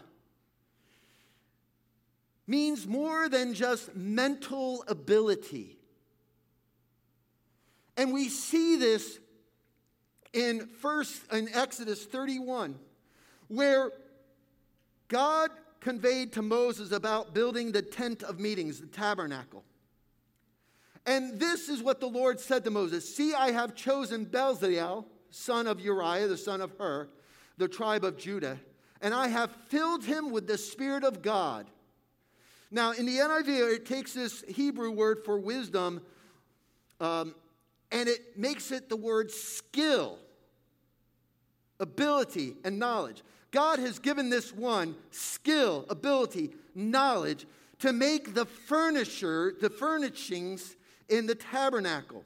means 2.47 2.87
more 2.87 3.29
than 3.29 3.53
just 3.53 3.95
mental 3.95 4.83
ability. 4.87 5.77
And 7.97 8.13
we 8.13 8.29
see 8.29 8.77
this 8.77 9.19
in 10.33 10.67
first 10.79 11.21
in 11.31 11.49
Exodus 11.53 12.05
31, 12.05 12.79
where 13.47 13.91
God 15.07 15.51
conveyed 15.81 16.31
to 16.33 16.41
Moses 16.41 16.91
about 16.91 17.33
building 17.33 17.71
the 17.71 17.81
tent 17.81 18.23
of 18.23 18.39
meetings, 18.39 18.79
the 18.79 18.87
tabernacle. 18.87 19.65
And 21.05 21.39
this 21.39 21.67
is 21.67 21.81
what 21.81 21.99
the 21.99 22.07
Lord 22.07 22.39
said 22.39 22.63
to 22.65 22.71
Moses 22.71 23.15
See, 23.15 23.33
I 23.33 23.51
have 23.51 23.75
chosen 23.75 24.25
Bezalel, 24.25 25.05
son 25.29 25.67
of 25.67 25.79
Uriah, 25.79 26.27
the 26.27 26.37
son 26.37 26.61
of 26.61 26.71
Hur, 26.77 27.09
the 27.57 27.67
tribe 27.67 28.03
of 28.03 28.17
Judah, 28.17 28.59
and 29.01 29.13
I 29.13 29.27
have 29.27 29.51
filled 29.67 30.03
him 30.03 30.31
with 30.31 30.47
the 30.47 30.57
Spirit 30.57 31.03
of 31.03 31.21
God. 31.21 31.67
Now, 32.69 32.91
in 32.91 33.05
the 33.05 33.17
NIV, 33.17 33.75
it 33.75 33.85
takes 33.85 34.13
this 34.13 34.43
Hebrew 34.47 34.91
word 34.91 35.25
for 35.25 35.37
wisdom 35.37 36.01
um, 37.01 37.33
and 37.91 38.07
it 38.07 38.37
makes 38.37 38.71
it 38.71 38.87
the 38.87 38.95
word 38.95 39.31
skill, 39.31 40.19
ability, 41.79 42.55
and 42.63 42.79
knowledge. 42.79 43.23
God 43.49 43.79
has 43.79 43.99
given 43.99 44.29
this 44.29 44.53
one 44.53 44.95
skill, 45.09 45.85
ability, 45.89 46.51
knowledge 46.73 47.45
to 47.79 47.91
make 47.91 48.33
the 48.33 48.45
furniture, 48.45 49.53
the 49.59 49.69
furnishings 49.69 50.75
in 51.11 51.27
the 51.27 51.35
tabernacle. 51.35 52.25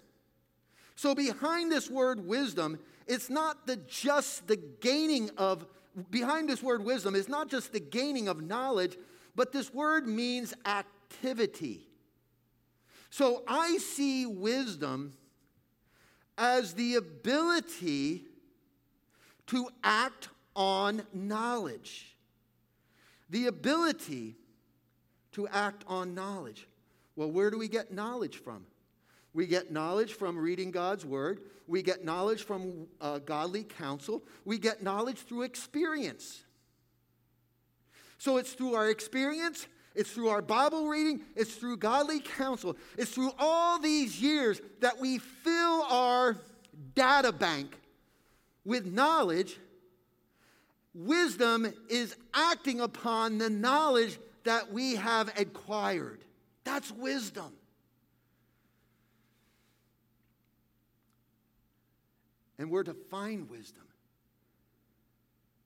So 0.95 1.13
behind 1.13 1.71
this 1.71 1.89
word 1.89 2.25
wisdom, 2.25 2.79
it's 3.07 3.29
not 3.29 3.67
the 3.67 3.75
just 3.75 4.47
the 4.47 4.55
gaining 4.55 5.29
of 5.37 5.65
behind 6.09 6.47
this 6.47 6.61
word 6.63 6.83
wisdom 6.83 7.15
is 7.15 7.27
not 7.27 7.49
just 7.49 7.73
the 7.73 7.79
gaining 7.79 8.27
of 8.27 8.41
knowledge, 8.41 8.97
but 9.35 9.51
this 9.51 9.73
word 9.73 10.07
means 10.07 10.53
activity. 10.65 11.87
So 13.09 13.43
I 13.47 13.77
see 13.77 14.25
wisdom 14.25 15.13
as 16.37 16.73
the 16.73 16.95
ability 16.95 18.23
to 19.47 19.69
act 19.83 20.29
on 20.55 21.03
knowledge. 21.13 22.15
The 23.29 23.47
ability 23.47 24.35
to 25.33 25.47
act 25.47 25.83
on 25.87 26.13
knowledge. 26.13 26.67
Well, 27.15 27.31
where 27.31 27.49
do 27.49 27.57
we 27.57 27.67
get 27.67 27.93
knowledge 27.93 28.37
from? 28.37 28.65
We 29.35 29.45
get 29.45 29.71
knowledge 29.71 30.13
from 30.13 30.35
reading 30.35 30.71
God's 30.71 31.05
word. 31.05 31.41
We 31.67 31.83
get 31.83 32.03
knowledge 32.03 32.41
from 32.41 32.87
uh, 32.99 33.19
godly 33.19 33.63
counsel. 33.63 34.23
We 34.45 34.57
get 34.57 34.81
knowledge 34.81 35.19
through 35.19 35.43
experience. 35.43 36.43
So 38.17 38.37
it's 38.37 38.53
through 38.53 38.73
our 38.73 38.89
experience, 38.89 39.67
it's 39.93 40.09
through 40.09 40.29
our 40.29 40.41
Bible 40.41 40.87
reading, 40.87 41.21
it's 41.35 41.53
through 41.53 41.77
godly 41.77 42.19
counsel, 42.19 42.75
it's 42.97 43.11
through 43.11 43.31
all 43.37 43.77
these 43.77 44.19
years 44.19 44.59
that 44.79 44.99
we 44.99 45.19
fill 45.19 45.83
our 45.83 46.37
data 46.95 47.31
bank 47.31 47.77
with 48.63 48.87
knowledge 48.87 49.59
Wisdom 50.95 51.67
is 51.89 52.15
acting 52.33 52.79
upon 52.79 53.37
the 53.37 53.49
knowledge 53.49 54.17
that 54.45 54.71
we 54.71 54.95
have 54.95 55.29
acquired. 55.37 56.23
That's 56.63 56.89
wisdom. 56.89 57.51
And 62.57 62.71
we're 62.71 62.83
to 62.83 62.93
find 62.93 63.49
wisdom. 63.49 63.83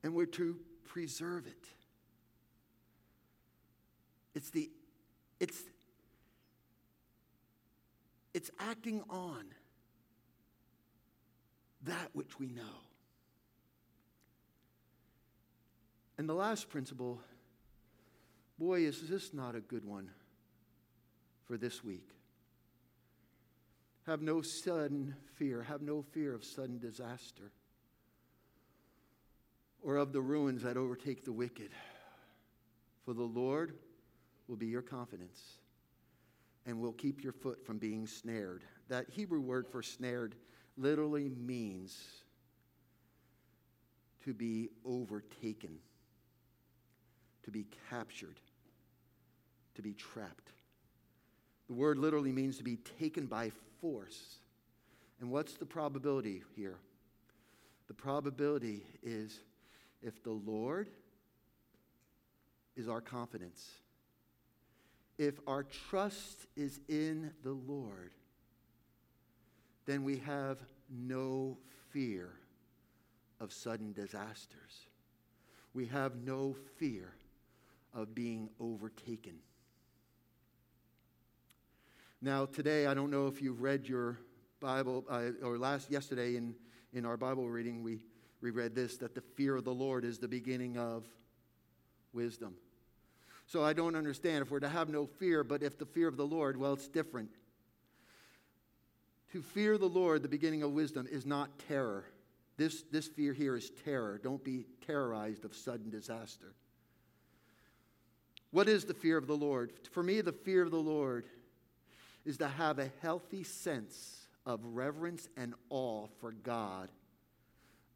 And 0.04 0.16
we're 0.16 0.26
to 0.28 0.58
preserve 0.86 1.46
it. 1.46 1.66
It's 4.34 4.50
the 4.50 4.70
it's 5.40 5.62
it's 8.34 8.52
acting 8.60 9.04
on 9.10 9.46
that 11.84 12.10
which 12.14 12.40
we 12.40 12.48
know. 12.48 12.62
And 16.18 16.28
the 16.28 16.34
last 16.34 16.70
principle, 16.70 17.22
boy, 18.58 18.82
is 18.82 19.10
this 19.10 19.34
not 19.34 19.56
a 19.56 19.62
good 19.62 19.86
one 19.86 20.10
for 21.46 21.58
this 21.58 21.84
week. 21.84 22.10
Have 24.10 24.24
no 24.24 24.42
sudden 24.42 25.14
fear, 25.36 25.62
have 25.62 25.84
no 25.84 26.02
fear 26.02 26.34
of 26.34 26.44
sudden 26.44 26.80
disaster 26.80 27.52
or 29.84 29.98
of 29.98 30.14
the 30.14 30.22
ruins 30.22 30.64
that 30.64 30.78
overtake 30.78 31.24
the 31.24 31.32
wicked. 31.32 31.70
For 33.06 33.14
the 33.14 33.22
Lord 33.22 33.76
will 34.48 34.56
be 34.56 34.66
your 34.66 34.82
confidence 34.82 35.40
and 36.66 36.80
will 36.80 36.92
keep 36.92 37.22
your 37.24 37.34
foot 37.34 37.64
from 37.64 37.78
being 37.78 38.08
snared. 38.08 38.64
That 38.88 39.06
Hebrew 39.12 39.42
word 39.42 39.68
for 39.68 39.84
snared 39.84 40.34
literally 40.76 41.30
means 41.30 41.96
to 44.24 44.34
be 44.34 44.70
overtaken 44.84 45.78
to 47.44 47.52
be 47.52 47.68
captured, 47.92 48.40
to 49.76 49.84
be 49.84 49.94
trapped. 49.94 50.52
The 51.70 51.76
word 51.76 52.00
literally 52.00 52.32
means 52.32 52.58
to 52.58 52.64
be 52.64 52.78
taken 53.00 53.28
by 53.28 53.52
force. 53.80 54.38
And 55.22 55.30
what's 55.30 55.54
the 55.54 55.68
probability 55.68 56.42
here? 56.56 56.78
The 57.88 57.94
probability 57.94 58.82
is 59.04 59.40
if 60.02 60.24
the 60.24 60.32
Lord 60.32 60.90
is 62.76 62.90
our 62.90 63.02
confidence, 63.02 63.70
if 65.20 65.36
our 65.46 65.64
trust 65.64 66.48
is 66.56 66.80
in 66.88 67.32
the 67.44 67.52
Lord, 67.52 68.12
then 69.86 70.04
we 70.04 70.18
have 70.18 70.58
no 70.90 71.58
fear 71.92 72.30
of 73.40 73.54
sudden 73.54 73.94
disasters. 73.94 74.88
We 75.74 75.86
have 75.88 76.16
no 76.16 76.56
fear 76.78 77.14
of 77.94 78.16
being 78.16 78.50
overtaken. 78.60 79.34
Now, 82.22 82.46
today, 82.46 82.86
I 82.86 82.94
don't 82.94 83.12
know 83.12 83.28
if 83.28 83.42
you've 83.42 83.62
read 83.62 83.88
your 83.88 84.20
Bible, 84.60 85.06
uh, 85.10 85.30
or 85.42 85.58
last 85.58 85.90
yesterday 85.90 86.36
in, 86.36 86.54
in 86.92 87.06
our 87.06 87.16
Bible 87.16 87.50
reading, 87.50 87.82
we, 87.82 88.04
we 88.42 88.52
read 88.52 88.76
this 88.76 88.98
that 88.98 89.16
the 89.16 89.22
fear 89.22 89.56
of 89.56 89.64
the 89.64 89.74
Lord 89.74 90.04
is 90.04 90.18
the 90.18 90.28
beginning 90.28 90.78
of 90.78 91.06
wisdom. 92.12 92.56
So 93.48 93.64
I 93.64 93.72
don't 93.72 93.96
understand 93.96 94.42
if 94.42 94.52
we're 94.52 94.60
to 94.60 94.68
have 94.68 94.90
no 94.90 95.06
fear, 95.06 95.46
but 95.46 95.64
if 95.64 95.78
the 95.78 95.86
fear 95.86 96.10
of 96.10 96.18
the 96.18 96.26
Lord, 96.26 96.58
well, 96.58 96.74
it's 96.74 96.90
different. 96.90 97.30
To 99.32 99.42
fear 99.42 99.78
the 99.78 99.88
Lord, 99.88 100.22
the 100.22 100.28
beginning 100.28 100.62
of 100.62 100.72
wisdom, 100.74 101.08
is 101.10 101.26
not 101.26 101.58
terror. 101.70 102.04
This, 102.58 102.84
this 102.92 103.08
fear 103.08 103.32
here 103.32 103.56
is 103.56 103.72
terror. 103.86 104.20
Don't 104.22 104.44
be 104.44 104.66
terrorized 104.86 105.46
of 105.46 105.56
sudden 105.56 105.90
disaster. 105.90 106.54
What 108.52 108.68
is 108.68 108.84
the 108.84 108.94
fear 108.94 109.18
of 109.18 109.28
the 109.28 109.38
Lord? 109.38 109.72
For 109.92 110.04
me, 110.04 110.20
the 110.20 110.34
fear 110.34 110.64
of 110.64 110.72
the 110.72 110.78
Lord 110.78 111.26
is 112.30 112.38
to 112.38 112.48
have 112.48 112.78
a 112.78 112.92
healthy 113.02 113.44
sense 113.44 114.28
of 114.46 114.60
reverence 114.64 115.28
and 115.36 115.56
awe 115.72 116.06
for 116.22 116.32
God, 116.32 116.90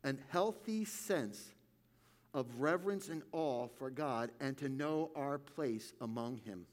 a 0.04 0.16
healthy 0.32 0.86
sense 0.86 1.52
of 2.34 2.48
reverence 2.58 3.10
and 3.10 3.22
awe 3.32 3.68
for 3.78 3.92
God, 3.92 4.32
and 4.42 4.58
to 4.58 4.70
know 4.70 5.12
our 5.16 5.38
place 5.38 5.94
among 6.02 6.38
Him. 6.46 6.66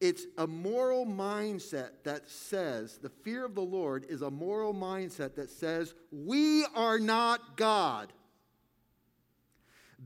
It's 0.00 0.26
a 0.36 0.46
moral 0.46 1.06
mindset 1.06 1.90
that 2.02 2.28
says, 2.28 2.98
the 2.98 3.08
fear 3.08 3.44
of 3.44 3.54
the 3.54 3.62
Lord 3.62 4.04
is 4.08 4.22
a 4.22 4.30
moral 4.30 4.74
mindset 4.74 5.36
that 5.36 5.50
says, 5.50 5.94
we 6.10 6.66
are 6.74 6.98
not 6.98 7.56
God. 7.56 8.12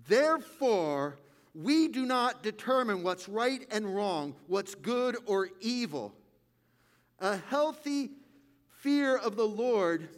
Therefore, 0.06 1.18
we 1.54 1.88
do 1.88 2.04
not 2.04 2.42
determine 2.42 3.02
what's 3.02 3.30
right 3.30 3.66
and 3.70 3.96
wrong, 3.96 4.34
what's 4.46 4.74
good 4.74 5.16
or 5.24 5.48
evil. 5.60 6.14
A 7.20 7.36
healthy 7.36 8.10
fear 8.80 9.16
of 9.16 9.36
the 9.36 9.46
Lord 9.46 10.08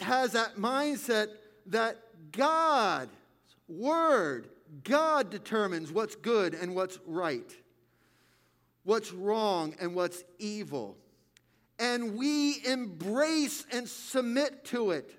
has 0.00 0.32
that 0.32 0.56
mindset 0.56 1.28
that 1.66 1.96
God's 2.32 3.12
word, 3.68 4.48
God 4.82 5.30
determines 5.30 5.92
what's 5.92 6.16
good 6.16 6.54
and 6.54 6.74
what's 6.74 6.98
right, 7.06 7.56
what's 8.82 9.12
wrong 9.12 9.74
and 9.80 9.94
what's 9.94 10.24
evil. 10.38 10.96
And 11.78 12.16
we 12.16 12.64
embrace 12.66 13.64
and 13.72 13.88
submit 13.88 14.64
to 14.66 14.90
it. 14.90 15.14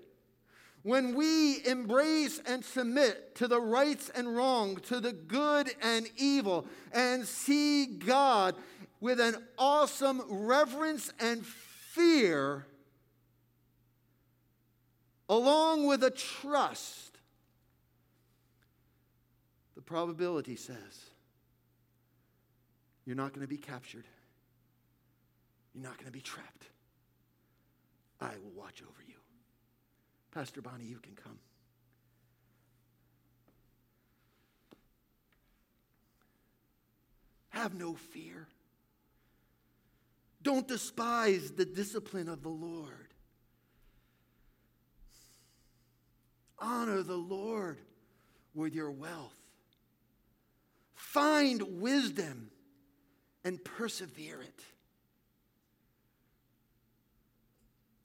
When 0.83 1.15
we 1.15 1.65
embrace 1.65 2.41
and 2.45 2.65
submit 2.65 3.35
to 3.35 3.47
the 3.47 3.61
rights 3.61 4.09
and 4.13 4.35
wrong, 4.35 4.77
to 4.87 4.99
the 4.99 5.13
good 5.13 5.69
and 5.81 6.09
evil, 6.17 6.65
and 6.91 7.25
see 7.25 7.85
God 7.85 8.55
with 9.01 9.19
an 9.19 9.35
awesome 9.57 10.21
reverence 10.29 11.11
and 11.19 11.43
fear, 11.43 12.67
along 15.27 15.87
with 15.87 16.03
a 16.03 16.11
trust, 16.11 17.17
the 19.75 19.81
probability 19.81 20.55
says 20.55 20.77
you're 23.05 23.15
not 23.15 23.33
going 23.33 23.41
to 23.41 23.47
be 23.47 23.57
captured, 23.57 24.05
you're 25.73 25.83
not 25.83 25.95
going 25.97 26.05
to 26.05 26.11
be 26.11 26.21
trapped. 26.21 26.67
I 28.21 28.29
will 28.43 28.51
watch 28.55 28.83
over 28.83 29.01
you. 29.07 29.15
Pastor 30.31 30.61
Bonnie, 30.61 30.85
you 30.85 30.99
can 30.99 31.15
come. 31.15 31.39
Have 37.49 37.73
no 37.73 37.95
fear. 37.95 38.47
Don't 40.43 40.67
despise 40.67 41.51
the 41.51 41.65
discipline 41.65 42.27
of 42.27 42.41
the 42.41 42.49
Lord. 42.49 43.13
Honor 46.57 47.03
the 47.03 47.15
Lord 47.15 47.77
with 48.53 48.73
your 48.73 48.91
wealth. 48.91 49.35
Find 50.93 51.61
wisdom 51.81 52.51
and 53.43 53.63
persevere 53.63 54.41
it. 54.41 54.63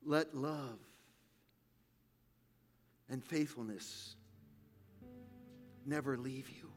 Let 0.04 0.34
love 0.34 0.78
and 3.10 3.22
faithfulness 3.24 4.14
never 5.84 6.16
leave 6.16 6.48
you. 6.50 6.70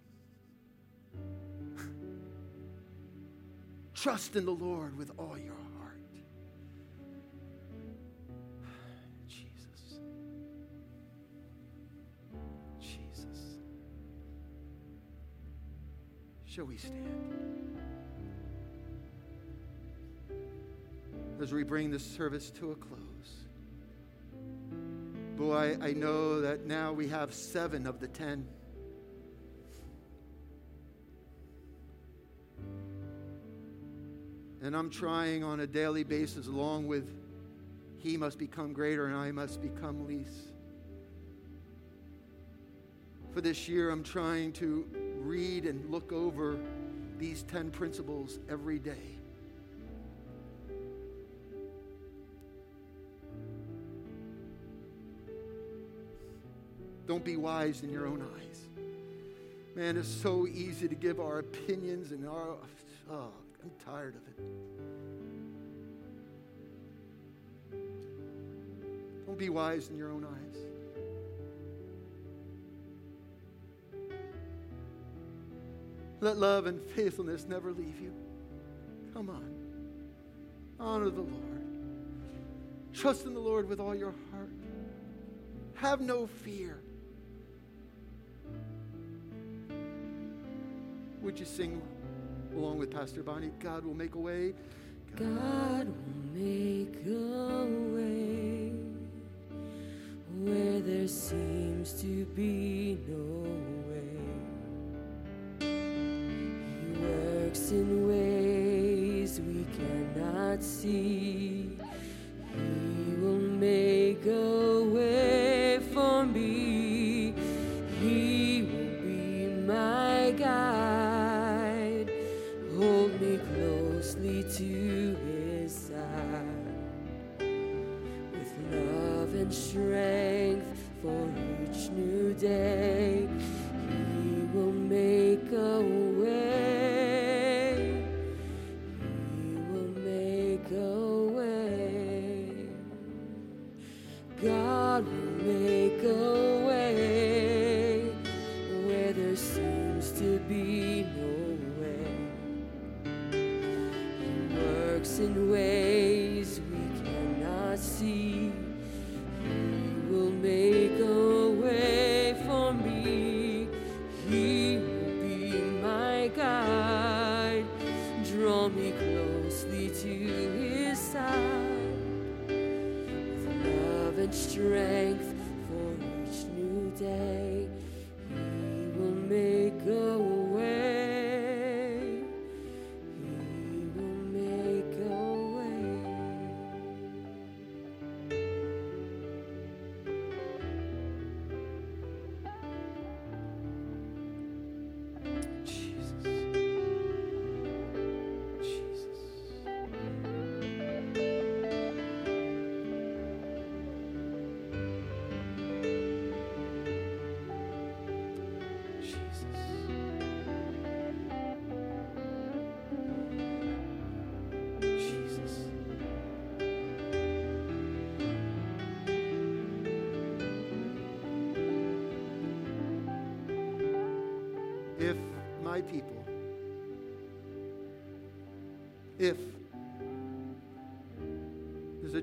Trust 4.01 4.37
in 4.37 4.45
the 4.45 4.51
Lord 4.51 4.97
with 4.97 5.11
all 5.17 5.37
your 5.37 5.57
heart. 5.77 5.99
Jesus. 9.27 9.99
Jesus. 12.79 13.57
Shall 16.45 16.63
we 16.63 16.77
stand? 16.77 17.77
As 21.41 21.51
we 21.51 21.63
bring 21.63 21.91
this 21.91 22.05
service 22.05 22.51
to 22.51 22.71
a 22.71 22.75
close. 22.75 22.99
Boy, 25.35 25.77
I 25.81 25.91
know 25.91 26.39
that 26.39 26.65
now 26.65 26.93
we 26.93 27.09
have 27.09 27.33
seven 27.33 27.85
of 27.85 27.99
the 27.99 28.07
ten. 28.07 28.47
And 34.61 34.75
I'm 34.75 34.89
trying 34.89 35.43
on 35.43 35.61
a 35.61 35.67
daily 35.67 36.03
basis, 36.03 36.47
along 36.47 36.87
with 36.87 37.13
He 37.97 38.17
must 38.17 38.37
become 38.37 38.73
greater 38.73 39.05
and 39.05 39.15
I 39.15 39.31
must 39.31 39.61
become 39.61 40.05
least. 40.05 40.53
For 43.33 43.41
this 43.41 43.69
year, 43.69 43.89
I'm 43.89 44.03
trying 44.03 44.51
to 44.53 44.85
read 45.21 45.65
and 45.65 45.89
look 45.89 46.11
over 46.11 46.59
these 47.17 47.43
10 47.43 47.71
principles 47.71 48.39
every 48.49 48.79
day. 48.79 49.19
Don't 57.07 57.23
be 57.23 57.37
wise 57.37 57.81
in 57.81 57.91
your 57.91 58.07
own 58.07 58.21
eyes. 58.21 58.61
Man, 59.75 59.97
it's 59.97 60.07
so 60.07 60.45
easy 60.45 60.87
to 60.87 60.95
give 60.95 61.19
our 61.19 61.39
opinions 61.39 62.11
and 62.11 62.27
our. 62.27 62.55
Oh, 63.09 63.29
I'm 63.63 63.71
tired 63.85 64.15
of 64.15 64.21
it. 64.27 64.37
Don't 69.25 69.37
be 69.37 69.49
wise 69.49 69.89
in 69.89 69.97
your 69.97 70.11
own 70.11 70.25
eyes. 70.25 70.57
Let 76.21 76.37
love 76.37 76.65
and 76.65 76.81
faithfulness 76.81 77.45
never 77.47 77.71
leave 77.71 77.99
you. 78.01 78.13
Come 79.13 79.29
on. 79.29 79.53
Honor 80.79 81.09
the 81.09 81.21
Lord. 81.21 81.65
Trust 82.93 83.25
in 83.25 83.33
the 83.33 83.39
Lord 83.39 83.69
with 83.69 83.79
all 83.79 83.95
your 83.95 84.13
heart. 84.31 84.49
Have 85.75 86.01
no 86.01 86.27
fear. 86.27 86.81
Would 91.21 91.39
you 91.39 91.45
sing 91.45 91.81
along 92.55 92.77
with 92.77 92.91
Pastor 92.91 93.23
Bonnie? 93.23 93.51
God 93.59 93.85
will 93.85 93.93
make 93.93 94.15
a 94.15 94.19
way. 94.19 94.53
God 95.15 95.87
will 95.87 96.39
make 96.39 96.95
a 97.05 97.09
way 97.09 97.58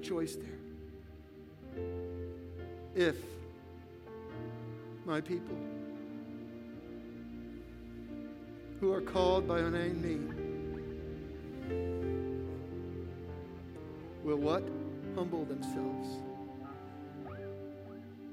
choice 0.07 0.37
there. 0.37 1.85
If 2.95 3.17
my 5.05 5.21
people 5.21 5.57
who 8.81 8.93
are 8.93 9.01
called 9.01 9.49
by 9.49 9.59
your 9.59 9.71
name 9.71 10.33
will 14.23 14.37
what? 14.37 14.63
Humble 15.15 15.45
themselves. 15.45 16.09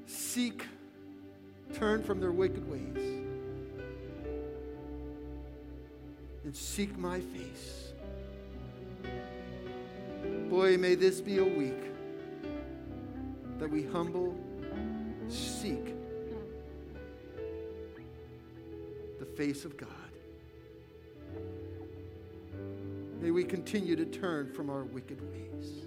Seek, 0.06 0.66
turn 1.72 2.02
from 2.04 2.20
their 2.20 2.32
wicked 2.32 2.70
ways, 2.70 3.24
and 6.44 6.54
seek 6.54 6.96
my 6.98 7.20
face. 7.20 7.93
Boy, 10.54 10.78
may 10.78 10.94
this 10.94 11.20
be 11.20 11.38
a 11.38 11.44
week 11.44 11.82
that 13.58 13.68
we 13.68 13.82
humble, 13.82 14.36
seek 15.28 15.96
the 19.18 19.24
face 19.24 19.64
of 19.64 19.76
God. 19.76 19.88
May 23.20 23.32
we 23.32 23.42
continue 23.42 23.96
to 23.96 24.04
turn 24.04 24.52
from 24.52 24.70
our 24.70 24.84
wicked 24.84 25.20
ways. 25.20 25.86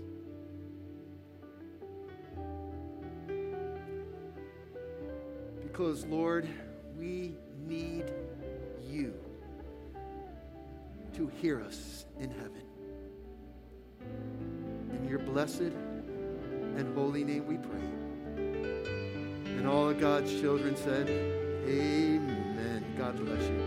Because, 5.64 6.06
Lord, 6.08 6.46
we 7.00 7.36
need 7.66 8.12
you 8.86 9.14
to 11.14 11.32
hear 11.42 11.62
us 11.62 11.97
blessed 15.38 15.72
and 16.78 16.96
holy 16.96 17.24
name 17.24 17.46
we 17.46 17.58
pray. 17.58 17.88
And 19.46 19.68
all 19.68 19.90
of 19.90 20.00
God's 20.00 20.32
children 20.42 20.76
said, 20.76 21.08
Amen. 21.68 22.84
God 22.98 23.24
bless 23.24 23.44
you. 23.44 23.67